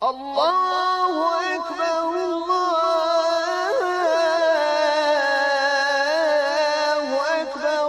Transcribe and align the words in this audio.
Allahu 0.00 1.44
ekber, 1.44 2.04
Allahu 6.20 7.16
ekber. 7.40 7.84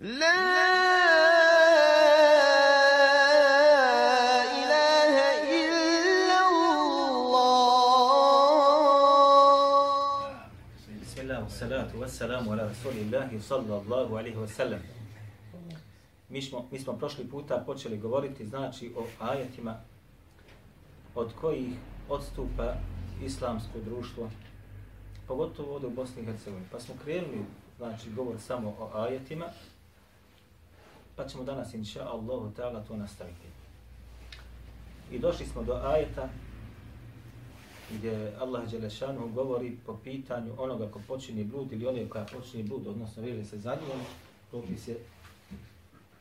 La 0.00 0.40
ilahe 4.56 5.28
illa 5.60 6.38
Allah. 7.26 8.08
Bismillah, 11.00 11.40
salatu 11.50 12.00
wassalamu 12.00 12.52
ala 12.52 12.62
rasulillahi 12.72 13.36
sallallahu 13.40 14.16
alaihi 14.16 14.36
wasallam. 14.40 14.80
Mi 16.28 16.42
smo, 16.42 16.66
mi 16.72 16.78
smo 16.78 16.92
prošli 16.98 17.24
puta 17.28 17.62
počeli 17.66 17.98
govoriti 17.98 18.46
znači 18.46 18.92
o 18.96 19.06
ajetima 19.20 19.76
od 21.16 21.32
kojih 21.40 21.72
odstupa 22.08 22.74
islamsko 23.22 23.78
društvo, 23.84 24.30
pogotovo 25.28 25.74
ovdje 25.74 25.88
u 25.88 25.92
Bosni 25.92 26.22
i 26.22 26.24
Hercegovini. 26.24 26.66
Pa 26.72 26.80
smo 26.80 26.94
krenuli, 27.04 27.44
znači, 27.76 28.10
govor 28.10 28.40
samo 28.40 28.68
o 28.68 28.90
ajetima, 28.94 29.46
pa 31.16 31.28
ćemo 31.28 31.44
danas, 31.44 31.74
inša 31.74 32.08
Allahu 32.08 32.50
ta'ala, 32.56 32.86
to 32.88 32.96
nastaviti. 32.96 33.48
I 35.10 35.18
došli 35.18 35.46
smo 35.46 35.62
do 35.62 35.74
ajeta 35.74 36.28
gdje 37.90 38.32
Allah 38.40 38.70
Đelešanu 38.70 39.28
govori 39.28 39.76
po 39.86 39.96
pitanju 40.04 40.52
onoga 40.58 40.90
ko 40.90 41.00
počini 41.08 41.44
blud 41.44 41.72
ili 41.72 41.86
onoga 41.86 42.08
koja 42.08 42.24
počini 42.24 42.62
blud, 42.62 42.86
odnosno 42.86 43.22
veže 43.22 43.44
se 43.44 43.58
za 43.58 43.74
njom, 43.74 44.00
propis 44.50 44.88
je 44.88 44.98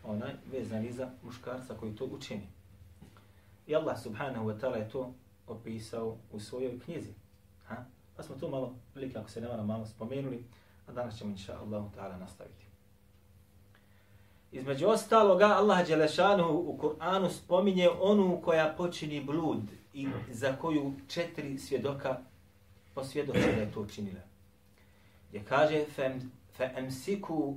onaj 0.04 0.34
vezan 0.52 0.86
iza 0.86 1.10
muškarca 1.24 1.74
koji 1.80 1.96
to 1.96 2.06
učini. 2.06 2.48
I 3.67 3.75
Allah 3.75 4.03
subhanahu 4.03 4.47
wa 4.47 4.61
ta'ala 4.61 4.77
je 4.77 4.89
to 4.89 5.15
opisao 5.47 6.17
u 6.33 6.41
svojoj 6.41 6.81
knjizi. 6.81 7.13
Ha? 7.67 7.85
Pa 8.17 8.23
smo 8.23 8.37
to 8.37 8.49
malo, 8.49 8.75
prilike 8.95 9.19
ako 9.19 9.31
se 9.31 9.41
ne 9.41 9.63
malo 9.63 9.87
spomenuli, 9.87 10.45
a 10.87 10.93
danas 10.93 11.19
ćemo 11.19 11.31
inša 11.31 11.59
Allahu 11.61 11.91
ta'ala 11.97 12.19
nastaviti. 12.19 12.65
Između 14.53 14.87
ostaloga, 14.87 15.47
Allah 15.47 15.87
Đelešanu 15.87 16.49
u 16.51 16.79
Kur'anu 16.83 17.31
spominje 17.31 17.89
onu 18.01 18.41
koja 18.45 18.75
počini 18.77 19.25
blud 19.25 19.63
i 19.95 20.09
za 20.31 20.57
koju 20.57 20.93
četiri 21.09 21.59
svjedoka 21.59 22.19
posvjedoče 22.95 23.53
da 23.57 23.61
je 23.61 23.73
to 23.73 23.81
učinila. 23.81 24.21
Gdje 25.29 25.45
kaže, 25.45 25.85
فَأَمْسِكُوا 26.59 27.55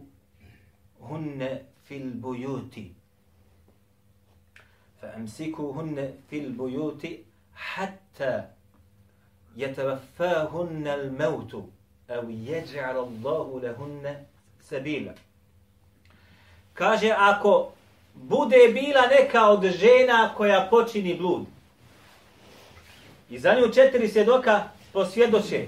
هُنَّ 1.01 1.59
فِي 1.87 1.95
الْبُيُوتِ 1.97 2.75
فأمسكوهن 5.01 6.13
في 6.29 6.39
البيوت 6.39 7.07
حتى 7.55 8.43
يتوفاهن 9.57 10.87
الموت 10.87 11.53
أو 12.09 12.29
يجعل 12.29 12.97
الله 12.97 13.59
لهن 13.63 14.23
سبيلا 14.61 15.15
Kaže, 16.73 17.13
ako 17.13 17.73
bude 18.13 18.67
bila 18.73 19.07
neka 19.07 19.49
od 19.49 19.65
žena 19.65 20.33
koja 20.37 20.67
počini 20.69 21.15
blud, 21.15 21.45
i 23.29 23.39
za 23.39 23.53
nju 23.53 23.73
četiri 23.73 24.07
svjedoka 24.07 24.63
posvjedoče, 24.93 25.67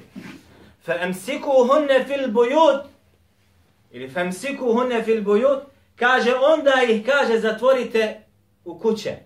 فَأَمْسِكُهُنَّ 0.85 1.89
فِي 2.07 2.15
الْبُيُوتِ 2.15 2.83
ili 3.91 4.09
فَأَمْسِكُهُنَّ 4.09 5.03
فِي 5.05 5.11
الْبُيُوتِ 5.13 5.63
kaže, 5.95 6.35
onda 6.35 6.73
ih, 6.89 7.05
kaže, 7.05 7.39
zatvorite 7.39 8.21
u 8.64 8.78
kuće. 8.78 9.16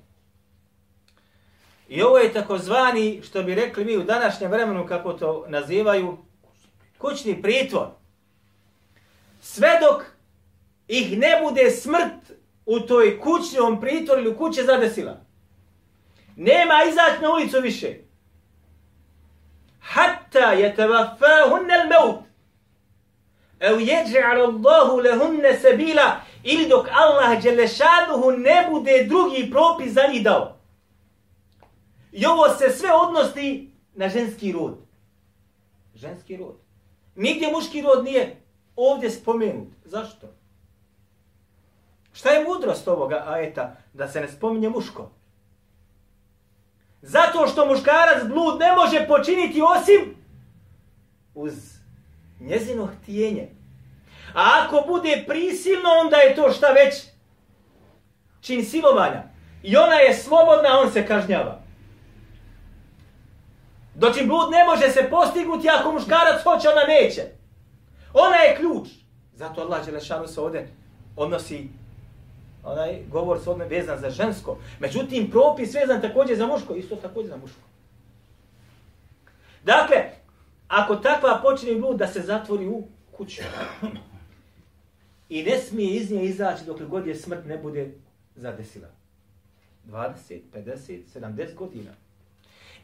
I 1.88 2.02
ovo 2.02 2.18
je 2.18 2.32
takozvani, 2.32 3.22
što 3.22 3.42
bi 3.42 3.54
rekli 3.54 3.84
mi 3.84 3.96
u 3.96 4.04
današnjem 4.04 4.50
vremenu, 4.50 4.86
kako 4.86 5.12
to 5.12 5.44
nazivaju, 5.48 6.18
kućni 6.98 7.42
pritvor. 7.42 7.86
Sve 9.40 9.78
dok 9.80 10.02
ih 10.88 11.18
ne 11.18 11.40
bude 11.42 11.70
smrt 11.70 12.32
u 12.66 12.80
toj 12.80 13.20
kućnom 13.20 13.80
pritvoru 13.80 14.20
ili 14.20 14.30
u 14.30 14.38
kuće 14.38 14.62
zadesila. 14.62 15.20
Nema 16.36 16.74
izaći 16.88 17.22
na 17.22 17.30
ulicu 17.32 17.60
više. 17.60 17.96
Hatta 19.80 20.52
je 20.52 20.74
al-maut. 20.76 22.22
Au 23.60 23.80
Ev 23.80 24.40
Allahu 24.40 24.96
lehunne 24.96 25.58
sebila 25.58 26.20
ili 26.44 26.68
dok 26.68 26.86
Allah 26.90 27.42
Đelešanuhu 27.42 28.30
ne 28.30 28.66
bude 28.70 29.04
drugi 29.08 29.50
propis 29.50 29.92
za 29.92 30.02
njih 30.12 30.24
dao. 30.24 30.56
I 32.12 32.26
ovo 32.26 32.48
se 32.48 32.70
sve 32.70 32.92
odnosi 32.92 33.70
na 33.94 34.08
ženski 34.08 34.52
rod. 34.52 34.78
Ženski 35.94 36.36
rod. 36.36 36.56
Nigdje 37.14 37.52
muški 37.52 37.82
rod 37.82 38.04
nije 38.04 38.36
ovdje 38.76 39.10
spomenut. 39.10 39.68
Zašto? 39.84 40.26
Šta 42.12 42.30
je 42.30 42.44
mudrost 42.44 42.88
ovoga 42.88 43.24
ajeta 43.26 43.76
da 43.92 44.08
se 44.08 44.20
ne 44.20 44.28
spominje 44.28 44.68
muško? 44.68 45.10
Zato 47.02 47.46
što 47.46 47.66
muškarac 47.66 48.24
blud 48.28 48.60
ne 48.60 48.72
može 48.72 49.06
počiniti 49.08 49.62
osim 49.62 50.16
uz 51.34 51.54
njezino 52.40 52.86
htijenje. 52.86 53.48
A 54.34 54.64
ako 54.64 54.84
bude 54.86 55.24
prisilno, 55.28 55.90
onda 56.04 56.16
je 56.16 56.34
to 56.34 56.50
šta 56.50 56.66
već? 56.66 56.94
Čin 58.40 58.64
silovanja. 58.64 59.22
I 59.62 59.76
ona 59.76 59.94
je 59.94 60.14
slobodna, 60.14 60.80
on 60.80 60.92
se 60.92 61.06
kažnjava. 61.06 61.60
Doći 63.94 64.26
blud 64.26 64.50
ne 64.50 64.64
može 64.64 64.88
se 64.88 65.10
postignuti 65.10 65.68
ako 65.68 65.92
muškarac 65.92 66.42
hoće, 66.42 66.68
ona 66.68 66.84
neće. 66.88 67.22
Ona 68.12 68.36
je 68.36 68.56
ključ. 68.56 68.88
Zato 69.34 69.60
Allah 69.60 69.86
Đelešanu 69.86 70.26
se 70.26 70.40
ovdje 70.40 70.68
odnosi 71.16 71.68
onaj 72.64 73.02
govor 73.10 73.40
s 73.40 73.46
ovdje 73.46 73.66
vezan 73.66 73.98
za 73.98 74.10
žensko. 74.10 74.58
Međutim, 74.78 75.30
propis 75.30 75.74
vezan 75.74 76.00
također 76.00 76.36
za 76.36 76.46
muško, 76.46 76.74
isto 76.74 76.96
također 76.96 77.30
za 77.30 77.36
muško. 77.36 77.60
Dakle, 79.64 79.96
ako 80.68 80.96
takva 80.96 81.40
počne 81.42 81.74
blud 81.74 81.96
da 81.96 82.06
se 82.06 82.20
zatvori 82.20 82.66
u 82.66 82.82
kuću 83.16 83.42
i 85.28 85.42
ne 85.42 85.58
smije 85.58 85.96
iz 85.96 86.10
nje 86.10 86.24
izaći 86.24 86.64
dok 86.64 86.82
god 86.82 87.06
je 87.06 87.14
smrt 87.14 87.44
ne 87.44 87.58
bude 87.58 87.90
zadesila. 88.36 88.88
20, 89.86 90.40
50, 90.54 91.00
70 91.14 91.54
godina. 91.54 91.90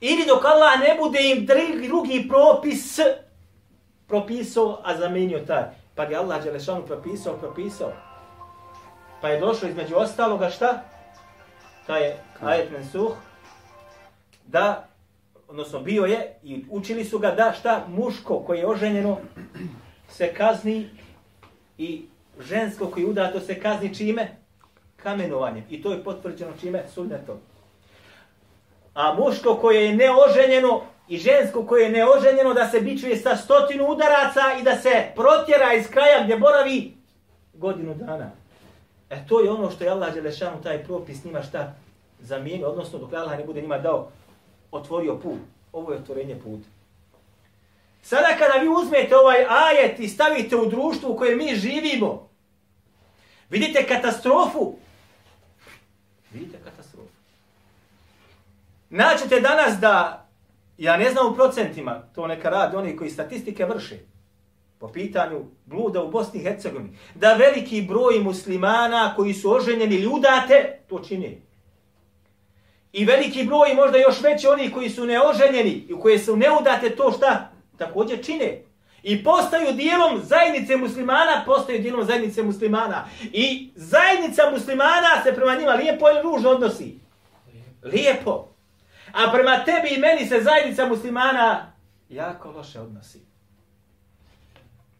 Ili 0.00 0.26
dok 0.26 0.44
Allah 0.44 0.80
ne 0.80 0.96
bude 1.00 1.18
im 1.22 1.46
drugi 1.86 2.28
propis 2.28 2.98
propisao, 4.06 4.80
a 4.84 4.96
zamenio 4.96 5.38
taj. 5.46 5.64
Pa 5.94 6.04
je 6.04 6.16
Allah 6.16 6.44
Đelešanu 6.44 6.86
propisao, 6.86 7.36
propisao. 7.36 7.92
Pa 9.20 9.28
je 9.28 9.40
došlo 9.40 9.68
između 9.68 9.96
ostaloga 9.96 10.50
šta? 10.50 10.84
Ta 11.86 11.96
je 11.96 12.22
ajet 12.40 12.70
mensuh. 12.70 13.12
Da, 14.46 14.88
odnosno 15.48 15.80
bio 15.80 16.04
je 16.04 16.38
i 16.42 16.64
učili 16.70 17.04
su 17.04 17.18
ga 17.18 17.30
da 17.30 17.52
šta 17.52 17.86
muško 17.88 18.38
koje 18.38 18.58
je 18.58 18.66
oženjeno 18.66 19.18
se 20.08 20.34
kazni 20.34 20.88
i 21.78 22.04
žensko 22.40 22.86
koji 22.86 23.02
je 23.02 23.10
udato 23.10 23.40
se 23.40 23.60
kazni 23.60 23.94
čime? 23.94 24.28
Kamenovanjem. 24.96 25.64
I 25.70 25.82
to 25.82 25.92
je 25.92 26.04
potvrđeno 26.04 26.52
čime? 26.60 26.84
Sunnetom. 26.94 27.36
A 28.94 29.14
muško 29.14 29.54
koje 29.54 29.84
je 29.84 29.96
neoženjeno 29.96 30.82
i 31.08 31.18
žensko 31.18 31.66
koje 31.66 31.82
je 31.82 31.90
neoženjeno 31.90 32.54
da 32.54 32.68
se 32.68 32.80
bičuje 32.80 33.16
sa 33.16 33.36
stotinu 33.36 33.86
udaraca 33.86 34.40
i 34.60 34.62
da 34.62 34.76
se 34.76 35.06
protjera 35.14 35.74
iz 35.74 35.90
kraja 35.90 36.24
gdje 36.24 36.36
boravi 36.36 36.94
godinu 37.54 37.94
dana. 37.94 38.30
E 39.10 39.26
to 39.28 39.40
je 39.40 39.50
ono 39.50 39.70
što 39.70 39.84
je 39.84 39.90
Allah 39.90 40.14
Đelešanu 40.14 40.62
taj 40.62 40.84
propis 40.84 41.24
njima 41.24 41.42
šta 41.42 41.74
zamijenio, 42.20 42.68
odnosno 42.68 42.98
dok 42.98 43.12
Allah 43.12 43.38
ne 43.38 43.44
bude 43.44 43.60
njima 43.60 43.78
dao, 43.78 44.08
otvorio 44.72 45.16
put. 45.16 45.38
Ovo 45.72 45.92
je 45.92 45.98
otvorenje 45.98 46.36
puta. 46.44 46.68
Sada 48.02 48.28
kada 48.38 48.60
vi 48.60 48.68
uzmete 48.68 49.16
ovaj 49.16 49.44
ajet 49.48 50.00
i 50.00 50.08
stavite 50.08 50.56
u 50.56 50.66
društvu 50.66 51.12
u 51.12 51.16
kojem 51.16 51.38
mi 51.38 51.54
živimo, 51.54 52.29
vidite 53.50 53.86
katastrofu. 53.86 54.76
Vidite 56.32 56.58
katastrofu. 56.64 57.08
Naćete 58.90 59.40
danas 59.40 59.80
da, 59.80 60.28
ja 60.78 60.96
ne 60.96 61.10
znam 61.10 61.32
u 61.32 61.34
procentima, 61.34 62.02
to 62.14 62.26
neka 62.26 62.50
radi 62.50 62.76
oni 62.76 62.96
koji 62.96 63.10
statistike 63.10 63.64
vrše, 63.64 63.98
po 64.78 64.88
pitanju 64.88 65.44
bluda 65.64 66.02
u 66.02 66.10
Bosni 66.10 66.40
i 66.40 66.42
Hercegovini, 66.42 66.96
da 67.14 67.34
veliki 67.34 67.82
broj 67.82 68.18
muslimana 68.18 69.14
koji 69.16 69.34
su 69.34 69.52
oženjeni 69.52 69.96
ljudate, 69.96 70.78
to 70.88 70.98
čini. 70.98 71.42
I 72.92 73.04
veliki 73.04 73.44
broj, 73.44 73.74
možda 73.74 73.98
još 73.98 74.20
veći 74.20 74.46
oni 74.46 74.72
koji 74.72 74.90
su 74.90 75.06
neoženjeni 75.06 75.70
i 75.88 75.94
koji 76.00 76.18
su 76.18 76.36
neudate, 76.36 76.90
to 76.96 77.12
šta 77.12 77.50
također 77.76 78.24
čine. 78.24 78.62
I 79.02 79.24
postaju 79.24 79.72
dijelom 79.72 80.20
zajednice 80.24 80.76
muslimana, 80.76 81.42
postaju 81.46 81.78
dijelom 81.78 82.04
zajednice 82.04 82.42
muslimana. 82.42 83.06
I 83.32 83.70
zajednica 83.74 84.50
muslimana 84.50 85.22
se 85.22 85.34
prema 85.34 85.54
njima 85.54 85.72
lijepo 85.72 86.10
ili 86.10 86.22
ružno 86.22 86.50
odnosi. 86.50 86.98
Lijepo. 87.82 88.48
A 89.12 89.32
prema 89.32 89.64
tebi 89.64 89.88
i 89.94 89.98
meni 89.98 90.26
se 90.26 90.40
zajednica 90.42 90.86
muslimana 90.86 91.72
jako 92.08 92.50
loše 92.50 92.80
odnosi. 92.80 93.20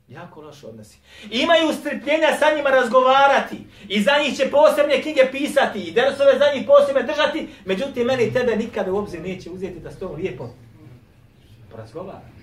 Jako 0.09 0.41
loše 0.41 0.67
odnosi. 0.67 0.99
Imaju 1.31 1.73
strpljenja 1.73 2.37
sa 2.39 2.57
njima 2.57 2.71
razgovarati. 2.71 3.57
I 3.89 4.03
za 4.03 4.13
njih 4.23 4.37
će 4.37 4.51
posebne 4.51 5.03
knjige 5.03 5.29
pisati. 5.33 5.81
I 5.81 5.93
dersove 5.93 6.39
za 6.39 6.45
njih 6.55 6.67
posebne 6.67 7.03
držati. 7.03 7.49
Međutim, 7.65 8.07
meni 8.07 8.25
i 8.25 8.33
tebe 8.33 8.57
nikada 8.57 8.93
u 8.93 8.97
obzir 8.97 9.21
neće 9.21 9.51
uzeti 9.51 9.81
da 9.81 9.91
s 9.91 9.99
tom 9.99 10.15
lijepo 10.15 10.49
porazgovara. 11.71 12.40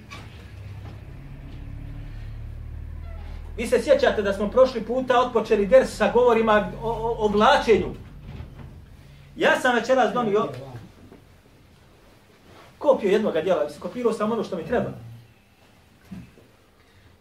Vi 3.57 3.68
se 3.68 3.81
sjećate 3.81 4.21
da 4.21 4.33
smo 4.33 4.51
prošli 4.51 4.83
puta 4.83 5.19
otpočeli 5.19 5.65
ders 5.65 5.98
sa 5.98 6.12
govorima 6.12 6.71
o, 6.81 6.89
o, 6.89 6.92
o 6.92 7.25
oblačenju. 7.25 7.94
Ja 9.36 9.59
sam 9.59 9.75
večeras 9.75 10.13
donio 10.13 10.48
kopiju 12.77 13.12
jednog 13.12 13.33
djela, 13.33 13.69
skopirao 13.69 14.13
sam 14.13 14.31
ono 14.31 14.44
što 14.44 14.56
mi 14.56 14.68
treba. 14.68 14.89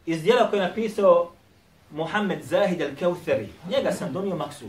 Iz 0.07 0.23
djela 0.23 0.51
koje 0.51 0.61
je 0.61 0.69
napisao 0.69 1.31
Muhammed 1.91 2.43
Zahid 2.43 2.81
al-Kauthari. 2.81 3.47
Njega 3.71 3.93
sam 3.93 4.13
donio 4.13 4.37
maksud. 4.37 4.69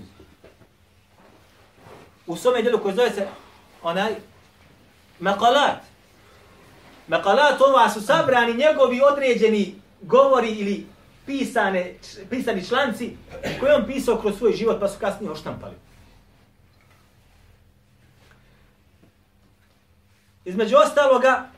U 2.28 2.36
svome 2.36 2.62
djelu 2.62 2.80
koji 2.80 2.96
zove 2.96 3.10
se 3.10 3.28
onaj 3.84 4.16
Makalat. 5.20 5.82
Makalat 7.08 7.62
ova 7.62 7.90
su 7.90 8.02
sabrani 8.02 8.54
njegovi 8.54 9.02
određeni 9.12 9.76
govori 10.02 10.50
ili 10.50 10.86
pisane, 11.28 11.94
pisani 12.30 12.66
članci 12.66 13.18
koje 13.60 13.76
on 13.76 13.86
pisao 13.88 14.18
kroz 14.18 14.38
svoj 14.38 14.54
život 14.54 14.80
pa 14.80 14.88
su 14.88 15.00
kasnije 15.00 15.32
oštampali. 15.32 15.76
Između 20.46 20.76
ostaloga, 20.78 21.50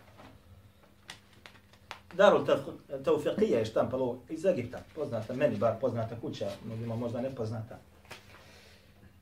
Darul 2.13 2.45
Taufiqija 3.03 3.57
je 3.57 3.65
štampalo 3.65 4.19
iz 4.29 4.45
Egipta, 4.45 4.79
poznata, 4.95 5.33
meni 5.33 5.57
bar 5.57 5.73
poznata 5.81 6.15
kuća, 6.21 6.49
mnogima 6.65 6.95
možda 6.95 7.21
nepoznata. 7.21 7.79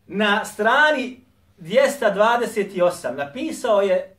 Na 0.07 0.45
strani 0.45 1.19
228 1.59 3.15
napisao 3.15 3.81
je 3.81 4.15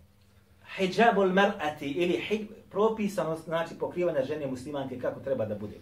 hijabul 0.76 1.28
mar'ati 1.28 1.92
ili 1.96 2.24
hij, 2.28 2.46
propisano 2.70 3.36
znači 3.36 3.74
pokrivanje 3.74 4.22
žene 4.24 4.46
muslimanke 4.46 5.00
kako 5.00 5.20
treba 5.20 5.44
da 5.44 5.54
bude. 5.54 5.76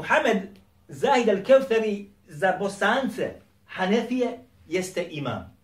Muhammed 0.00 0.58
Zahid 0.88 1.28
al-Kevteri 1.28 2.06
za 2.28 2.56
bosance 2.58 3.32
Hanefije 3.66 4.38
jeste 4.66 5.06
imam 5.10 5.60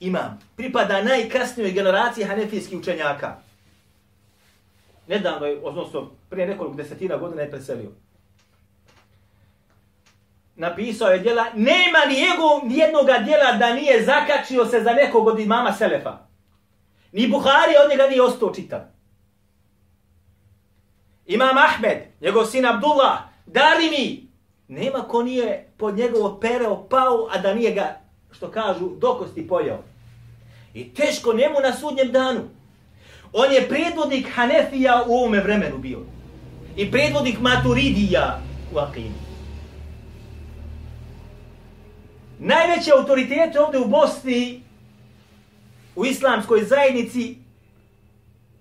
imam, 0.00 0.38
pripada 0.56 1.02
najkasnijoj 1.02 1.72
generaciji 1.72 2.24
hanefijskih 2.24 2.78
učenjaka. 2.78 3.36
Nedavno 5.08 5.46
je, 5.46 5.60
odnosno 5.62 6.10
prije 6.30 6.46
nekoliko 6.46 6.76
desetina 6.76 7.16
godina 7.16 7.42
je 7.42 7.50
preselio. 7.50 7.90
Napisao 10.56 11.08
je 11.08 11.18
djela, 11.18 11.44
nema 11.54 11.98
ni 12.08 12.14
njegov, 12.14 12.68
nijednog 12.68 13.06
djela 13.24 13.52
da 13.52 13.74
nije 13.74 14.04
zakačio 14.04 14.66
se 14.66 14.80
za 14.80 14.92
nekog 14.92 15.26
od 15.26 15.40
imama 15.40 15.72
Selefa. 15.72 16.18
Ni 17.12 17.28
Buhari 17.28 17.74
od 17.84 17.90
njega 17.90 18.06
nije 18.06 18.22
ostao 18.22 18.54
čitan. 18.54 18.95
Imam 21.26 21.58
Ahmed, 21.58 21.98
njegov 22.20 22.46
sin 22.46 22.66
Abdullah, 22.66 23.18
Darimi, 23.46 24.28
nema 24.68 24.98
ko 24.98 25.22
nije 25.22 25.68
pod 25.76 25.96
njegovo 25.96 26.40
pereo 26.40 26.88
pao, 26.88 27.28
a 27.32 27.38
da 27.38 27.54
nije 27.54 27.72
ga 27.72 28.00
što 28.32 28.50
kažu, 28.50 28.88
dokosti 28.98 29.48
pojao. 29.48 29.78
I 30.74 30.94
teško 30.94 31.32
njemu 31.32 31.60
na 31.62 31.72
sudnjem 31.72 32.12
danu. 32.12 32.40
On 33.32 33.52
je 33.52 33.68
predvodnik 33.68 34.28
Hanefija 34.34 35.04
u 35.06 35.14
ovome 35.14 35.40
vremenu 35.40 35.78
bio. 35.78 35.98
I 36.76 36.90
predvodnik 36.90 37.40
Maturidija 37.40 38.40
u 38.74 38.78
Akini. 38.78 39.26
Najveće 42.38 42.90
autoritete 42.98 43.60
ovdje 43.60 43.80
u 43.80 43.88
Bosni, 43.88 44.62
u 45.96 46.04
islamskoj 46.04 46.64
zajednici, 46.64 47.36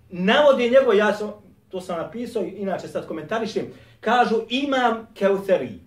navodi 0.09 0.69
njegov, 0.69 0.95
ja 0.95 1.13
sam, 1.13 1.44
to 1.75 1.81
sam 1.81 1.98
napisao, 1.98 2.44
inače 2.44 2.88
sad 2.88 3.07
komentarišem, 3.07 3.66
kažu 4.00 4.36
imam 4.50 5.07
Keuteri, 5.13 5.80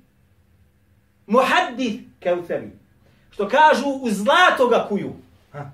Muhaddith 1.26 2.04
Keuteri, 2.20 2.70
što 3.30 3.48
kažu 3.48 3.86
u 4.02 4.10
zlato 4.10 4.68
ga 4.68 4.86
kuju. 4.88 5.12
Ha. 5.52 5.70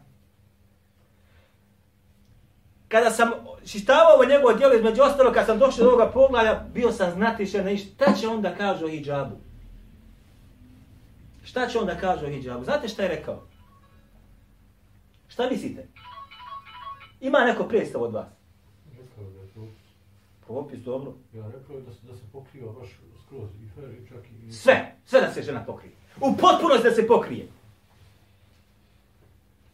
Kada 2.88 3.10
sam 3.10 3.30
čitavao 3.66 4.14
ovo 4.14 4.24
njegovo 4.24 4.54
djelo, 4.54 4.74
između 4.74 5.02
ostalo, 5.02 5.32
kad 5.32 5.46
sam 5.46 5.58
došao 5.58 5.84
do 5.84 5.90
ovoga 5.90 6.10
poglavlja, 6.10 6.64
bio 6.74 6.92
sam 6.92 7.10
znati 7.10 7.46
še 7.46 7.76
šta 7.76 8.12
će 8.20 8.28
onda 8.28 8.54
kaže 8.54 8.84
o 8.84 8.88
hijabu. 8.88 9.36
Šta 11.44 11.66
će 11.66 11.78
onda 11.78 11.96
kaže 11.96 12.26
o 12.26 12.30
hijabu? 12.30 12.64
Znate 12.64 12.88
šta 12.88 13.02
je 13.02 13.08
rekao? 13.08 13.42
Šta 15.28 15.50
mislite? 15.50 15.88
Ima 17.20 17.38
neko 17.38 17.68
predstav 17.68 18.02
od 18.02 18.12
vas? 18.12 18.28
Rekao 18.98 19.24
da 19.24 19.40
je 19.40 19.48
to 19.54 19.60
Propis, 20.46 20.78
dobro. 20.78 21.12
Ja 21.34 21.46
rekao 21.46 21.80
da 21.80 21.92
se, 21.92 21.98
da 22.06 22.16
se 22.16 22.22
pokriva 22.32 22.72
baš 22.72 22.88
skroz 23.26 23.48
i 23.64 23.68
fer 23.74 23.84
i 23.90 24.08
čak 24.08 24.24
i... 24.48 24.52
Sve, 24.52 24.94
sve 25.04 25.20
da 25.20 25.32
se 25.32 25.42
žena 25.42 25.64
pokrije. 25.66 25.92
U 26.20 26.36
potpunost 26.36 26.82
da 26.84 26.90
se 26.90 27.06
pokrije. 27.06 27.48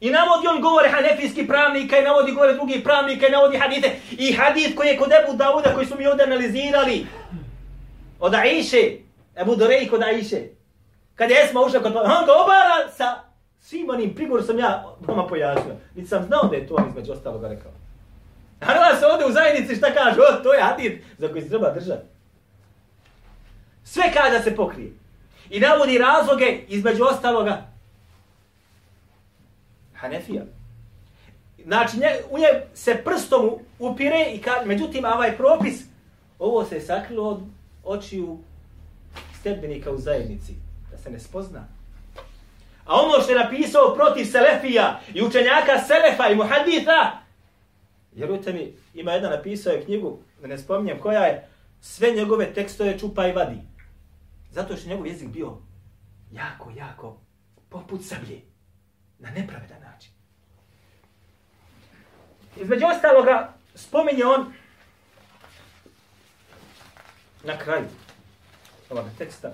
I 0.01 0.11
navodi 0.11 0.47
on 0.47 0.63
govore 0.63 0.89
hanefijski 0.89 1.47
pravnika 1.47 1.99
i 1.99 2.03
navodi 2.03 2.33
govore 2.33 2.55
drugi 2.55 2.83
pravnika 2.85 3.27
i 3.27 3.31
navodi 3.31 3.59
hadite. 3.59 3.97
I 4.19 4.33
hadit 4.33 4.77
koji 4.77 4.89
je 4.89 4.99
kod 4.99 5.09
Ebu 5.13 5.37
Dauda 5.37 5.75
koji 5.75 5.87
su 5.87 5.99
mi 5.99 6.07
ovdje 6.07 6.25
analizirali. 6.25 7.07
Od 8.21 8.35
Aiše. 8.35 8.97
Ebu 9.37 9.57
Dorej 9.57 9.89
kod 9.89 10.03
Aiše. 10.03 10.41
Kad 11.15 11.31
je 11.31 11.37
Esma 11.45 11.61
ušla 11.61 11.81
kod 11.81 11.97
on 11.97 12.27
ga 12.27 12.33
obara 12.43 12.93
sa 12.97 13.23
svim 13.61 13.91
onim 13.91 14.15
prigorom 14.15 14.47
sam 14.47 14.59
ja 14.59 14.97
doma 15.07 15.27
pojasnio. 15.27 15.75
Niti 15.95 16.09
sam 16.09 16.25
znao 16.25 16.49
da 16.51 16.57
je 16.57 16.67
to 16.67 16.75
on 16.75 16.89
između 16.89 17.13
ostaloga 17.13 17.49
rekao. 17.49 17.73
A 18.61 18.73
onda 18.73 19.01
se 19.01 19.07
ovdje 19.07 19.27
u 19.27 19.33
zajednici 19.33 19.77
šta 19.77 19.95
kaže? 19.95 20.21
O, 20.21 20.43
to 20.43 20.55
je 20.55 20.63
hadid 20.63 21.03
za 21.19 21.29
koji 21.29 21.43
se 21.43 21.49
treba 21.49 21.71
držati. 21.71 22.07
Sve 23.85 24.13
kada 24.15 24.43
se 24.43 24.57
pokrije. 24.57 24.93
I 25.51 25.61
navodi 25.61 25.99
razloge 25.99 26.61
između 26.69 27.05
ostaloga 27.05 27.67
Hanefija. 29.95 30.43
Znači, 31.65 31.97
nje, 31.99 32.11
u 32.31 32.39
nje 32.39 32.47
se 32.75 33.03
prstom 33.05 33.51
upire 33.79 34.25
i 34.35 34.43
kaže, 34.43 34.67
međutim, 34.67 35.05
ovaj 35.05 35.37
propis, 35.37 35.83
ovo 36.39 36.65
se 36.65 36.75
je 36.75 36.81
sakrilo 36.81 37.29
od 37.29 37.43
očiju 37.85 38.39
stedbenika 39.41 39.91
u 39.91 39.99
zajednici, 39.99 40.53
da 40.91 40.99
se 40.99 41.11
ne 41.11 41.21
spozna. 41.21 41.65
A 42.87 42.95
ono 42.95 43.23
što 43.23 43.33
je 43.33 43.45
napisao 43.45 43.95
protiv 43.95 44.25
Selefija 44.25 45.01
i 45.15 45.23
učenjaka 45.23 45.79
Selefa 45.87 46.29
i 46.29 46.35
Muhaditha, 46.35 47.21
vjerujte 48.13 48.53
mi, 48.53 48.75
ima 48.95 49.13
jedan 49.13 49.31
napisao 49.31 49.73
je 49.73 49.85
knjigu, 49.85 50.19
da 50.41 50.47
ne 50.47 50.59
spominjem 50.59 51.01
koja 51.01 51.21
je, 51.21 51.49
sve 51.81 52.11
njegove 52.11 52.55
tekstove 52.55 52.99
čupa 52.99 53.27
i 53.27 53.33
vadi. 53.33 53.59
Zato 54.51 54.77
što 54.77 54.89
njegov 54.89 55.07
jezik 55.07 55.29
bio 55.29 55.59
jako, 56.33 56.71
jako 56.77 57.21
poput 57.69 58.05
sablje. 58.05 58.41
Na 59.19 59.31
nepravedan 59.31 59.81
način. 59.81 60.13
Između 62.57 62.85
ostaloga, 62.97 63.55
spominje 63.75 64.25
on 64.25 64.53
na 67.45 67.59
kraju 67.59 67.87
ovoga 68.91 69.11
teksta. 69.19 69.53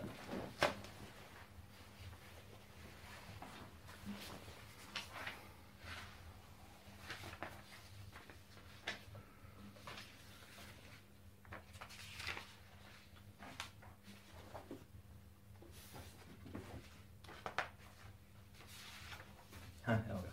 Ha, 19.86 19.98
evo 20.10 20.20
ga. 20.20 20.30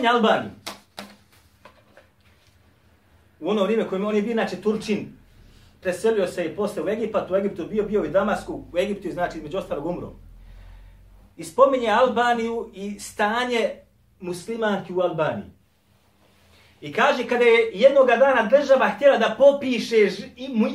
Spominje 0.00 0.14
Albaniju. 0.14 0.50
U 3.40 3.50
ono 3.50 3.64
vrijeme 3.64 3.88
kojim 3.88 4.06
on 4.06 4.16
je 4.16 4.22
bio, 4.22 4.32
znači, 4.32 4.56
Turčin, 4.56 5.12
preselio 5.80 6.26
se 6.26 6.44
i 6.44 6.56
posle 6.56 6.82
u 6.82 6.88
Egipat, 6.88 7.30
u 7.30 7.36
Egiptu 7.36 7.66
bio, 7.66 7.84
bio 7.84 8.04
i 8.04 8.08
Damasku, 8.08 8.64
u 8.72 8.78
Egiptu, 8.78 9.10
znači, 9.10 9.38
između 9.38 9.58
ostalog 9.58 9.86
umro. 9.86 10.12
I 11.36 11.44
spominje 11.44 11.90
Albaniju 11.90 12.70
i 12.74 13.00
stanje 13.00 13.70
muslimanki 14.20 14.92
u 14.92 15.00
Albaniji. 15.00 15.50
I 16.80 16.92
kaže, 16.92 17.26
kada 17.26 17.44
je 17.44 17.70
jednog 17.74 18.06
dana 18.06 18.48
država 18.50 18.88
htjela 18.88 19.18
da 19.18 19.34
popiše 19.38 20.08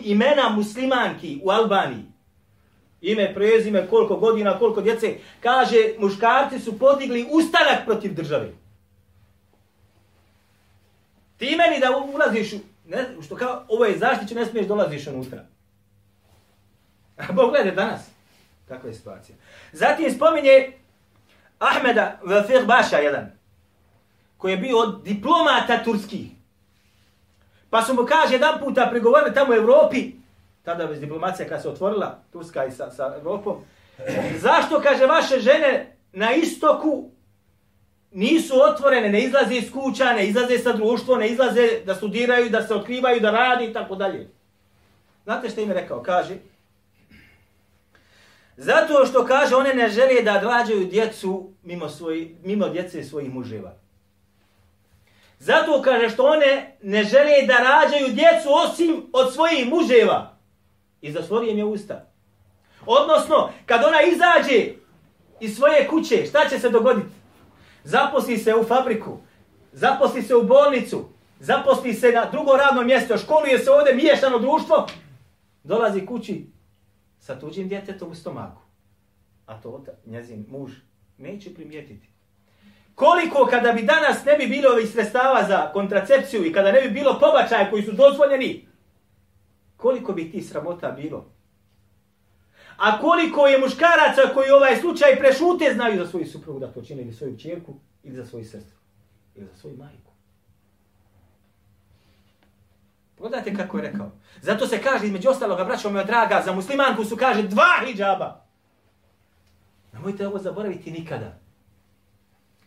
imena 0.03 0.49
muslimanki 0.49 1.39
u 1.43 1.49
Albaniji, 1.49 2.05
ime, 3.01 3.33
prezime, 3.33 3.87
koliko 3.87 4.15
godina, 4.15 4.59
koliko 4.59 4.81
djece. 4.81 5.15
Kaže, 5.39 5.77
muškarci 5.97 6.59
su 6.59 6.79
podigli 6.79 7.27
ustanak 7.31 7.85
protiv 7.85 8.13
države. 8.13 8.64
Ti 11.37 11.55
meni 11.57 11.79
da 11.79 11.97
ulaziš, 11.97 12.53
u, 12.53 12.57
ne, 12.85 13.05
što 13.25 13.35
kao, 13.35 13.65
ovo 13.67 13.85
je 13.85 13.97
zaštiće, 13.97 14.35
ne 14.35 14.45
smiješ 14.45 14.67
dolaziš 14.67 15.07
unutra. 15.07 15.45
A 17.29 17.31
Bog 17.33 17.49
glede 17.49 17.71
danas. 17.71 18.01
Kakva 18.67 18.89
je 18.89 18.95
situacija. 18.95 19.35
Zatim 19.71 20.11
spominje 20.11 20.71
Ahmeda 21.59 22.19
Vafir 22.23 22.65
Baša 22.65 22.97
jedan, 22.97 23.31
koji 24.37 24.51
je 24.51 24.57
bio 24.57 24.77
od 24.77 25.03
diplomata 25.03 25.83
turskih. 25.83 26.31
Pa 27.69 27.81
su 27.81 27.93
mu 27.93 28.05
kaže 28.05 28.33
jedan 28.33 28.59
puta 28.59 28.87
pregovorili 28.89 29.33
tamo 29.33 29.51
u 29.51 29.55
Evropi, 29.55 30.11
tada 30.63 30.87
bez 30.87 30.99
diplomacija 30.99 31.47
kada 31.49 31.61
se 31.61 31.69
otvorila, 31.69 32.19
Turska 32.31 32.65
i 32.65 32.71
sa, 32.71 32.91
sa 32.91 33.15
Evropom, 33.17 33.63
zašto, 34.45 34.81
kaže, 34.81 35.05
vaše 35.05 35.39
žene 35.39 35.95
na 36.11 36.33
istoku 36.33 37.09
nisu 38.15 38.53
otvorene, 38.61 39.09
ne 39.09 39.21
izlaze 39.21 39.55
iz 39.55 39.71
kuća, 39.71 40.13
ne 40.13 40.27
izlaze 40.27 40.59
sa 40.59 40.73
društvo, 40.73 41.15
ne 41.15 41.29
izlaze 41.29 41.69
da 41.85 41.95
studiraju, 41.95 42.49
da 42.49 42.67
se 42.67 42.73
otkrivaju, 42.73 43.19
da 43.19 43.31
radi 43.31 43.65
i 43.65 43.73
tako 43.73 43.95
dalje. 43.95 44.29
Znate 45.23 45.49
što 45.49 45.61
im 45.61 45.69
je 45.69 45.75
rekao? 45.75 46.03
Kaže, 46.03 46.35
zato 48.57 49.05
što 49.05 49.25
kaže 49.25 49.55
one 49.55 49.73
ne 49.73 49.89
žele 49.89 50.21
da 50.21 50.39
rađaju 50.41 50.85
djecu 50.85 51.49
mimo, 51.63 51.89
svoji, 51.89 52.35
mimo 52.43 52.69
djece 52.69 53.03
svojih 53.03 53.33
muževa. 53.33 53.73
Zato 55.39 55.81
kaže 55.81 56.09
što 56.09 56.23
one 56.23 56.77
ne 56.81 57.03
žele 57.03 57.41
da 57.47 57.57
rađaju 57.57 58.13
djecu 58.13 58.49
osim 58.51 59.09
od 59.13 59.33
svojih 59.33 59.67
muževa. 59.67 60.37
I 61.01 61.11
zatvorio 61.11 61.51
im 61.51 61.57
je 61.57 61.65
usta. 61.65 62.05
Odnosno, 62.85 63.49
kad 63.65 63.83
ona 63.83 64.01
izađe 64.01 64.73
iz 65.39 65.55
svoje 65.55 65.87
kuće, 65.87 66.25
šta 66.25 66.49
će 66.49 66.59
se 66.59 66.69
dogoditi? 66.69 67.07
Zaposli 67.85 68.37
se 68.37 68.55
u 68.55 68.63
fabriku, 68.63 69.17
zaposli 69.71 70.21
se 70.21 70.35
u 70.35 70.43
bolnicu, 70.43 71.05
zaposli 71.39 71.93
se 71.93 72.11
na 72.11 72.25
drugo 72.31 72.57
radno 72.57 72.83
mjesto, 72.83 73.17
školuje 73.17 73.59
se 73.59 73.71
ovdje 73.71 73.95
miješano 73.95 74.39
društvo, 74.39 74.87
dolazi 75.63 76.05
kući 76.05 76.47
sa 77.19 77.39
tuđim 77.39 77.67
djetetom 77.67 78.11
u 78.11 78.15
stomaku. 78.15 78.61
A 79.45 79.61
to 79.61 79.83
njezin 80.05 80.45
muž 80.49 80.71
neće 81.17 81.53
primijetiti. 81.53 82.09
Koliko 82.95 83.45
kada 83.45 83.71
bi 83.71 83.83
danas 83.83 84.25
ne 84.25 84.37
bi 84.37 84.47
bilo 84.47 84.71
ovih 84.71 84.89
sredstava 84.89 85.43
za 85.47 85.71
kontracepciju 85.73 86.45
i 86.45 86.53
kada 86.53 86.71
ne 86.71 86.81
bi 86.81 86.89
bilo 86.89 87.19
pobačaja 87.19 87.69
koji 87.69 87.83
su 87.83 87.91
dozvoljeni, 87.91 88.67
koliko 89.77 90.13
bi 90.13 90.31
ti 90.31 90.41
sramota 90.41 90.91
bilo? 90.91 91.34
A 92.77 92.99
koliko 92.99 93.47
je 93.47 93.59
muškaraca 93.59 94.33
koji 94.33 94.51
ovaj 94.51 94.75
slučaj 94.75 95.19
prešute 95.19 95.73
znaju 95.73 96.03
za 96.03 96.07
svoju 96.07 96.25
suprugu 96.25 96.59
da 96.59 96.71
to 96.71 96.81
čine 96.81 97.01
ili 97.01 97.13
svoju 97.13 97.37
čerku 97.37 97.73
ili 98.03 98.15
za 98.15 98.25
svoju 98.25 98.45
sestru 98.45 98.77
ili 99.35 99.47
za 99.47 99.55
svoju 99.55 99.77
majku. 99.77 100.11
Pogledajte 103.15 103.55
kako 103.55 103.77
je 103.77 103.91
rekao. 103.91 104.11
Zato 104.41 104.67
se 104.67 104.81
kaže 104.81 105.05
između 105.05 105.29
ostaloga, 105.29 105.63
braćo 105.63 105.89
moja 105.89 106.03
draga, 106.03 106.41
za 106.45 106.53
muslimanku 106.53 107.05
su 107.05 107.17
kaže 107.17 107.43
dva 107.43 107.85
hijjaba. 107.85 108.45
Nemojte 109.93 110.27
ovo 110.27 110.39
zaboraviti 110.39 110.91
nikada. 110.91 111.37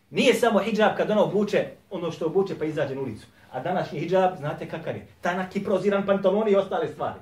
Nije 0.09 0.33
samo 0.33 0.59
hijab 0.59 0.97
kad 0.97 1.11
ona 1.11 1.23
obuče 1.23 1.67
ono 1.89 2.11
što 2.11 2.25
obuče 2.25 2.59
pa 2.59 2.65
izađe 2.65 2.95
na 2.95 3.01
ulicu. 3.01 3.27
A 3.51 3.59
današnji 3.59 3.99
hijab, 3.99 4.37
znate 4.37 4.69
kakav 4.69 4.95
je? 4.95 5.07
Tanak 5.21 5.55
i 5.55 5.63
proziran 5.63 6.05
pantalon 6.05 6.49
i 6.49 6.55
ostale 6.55 6.87
stvari. 6.87 7.19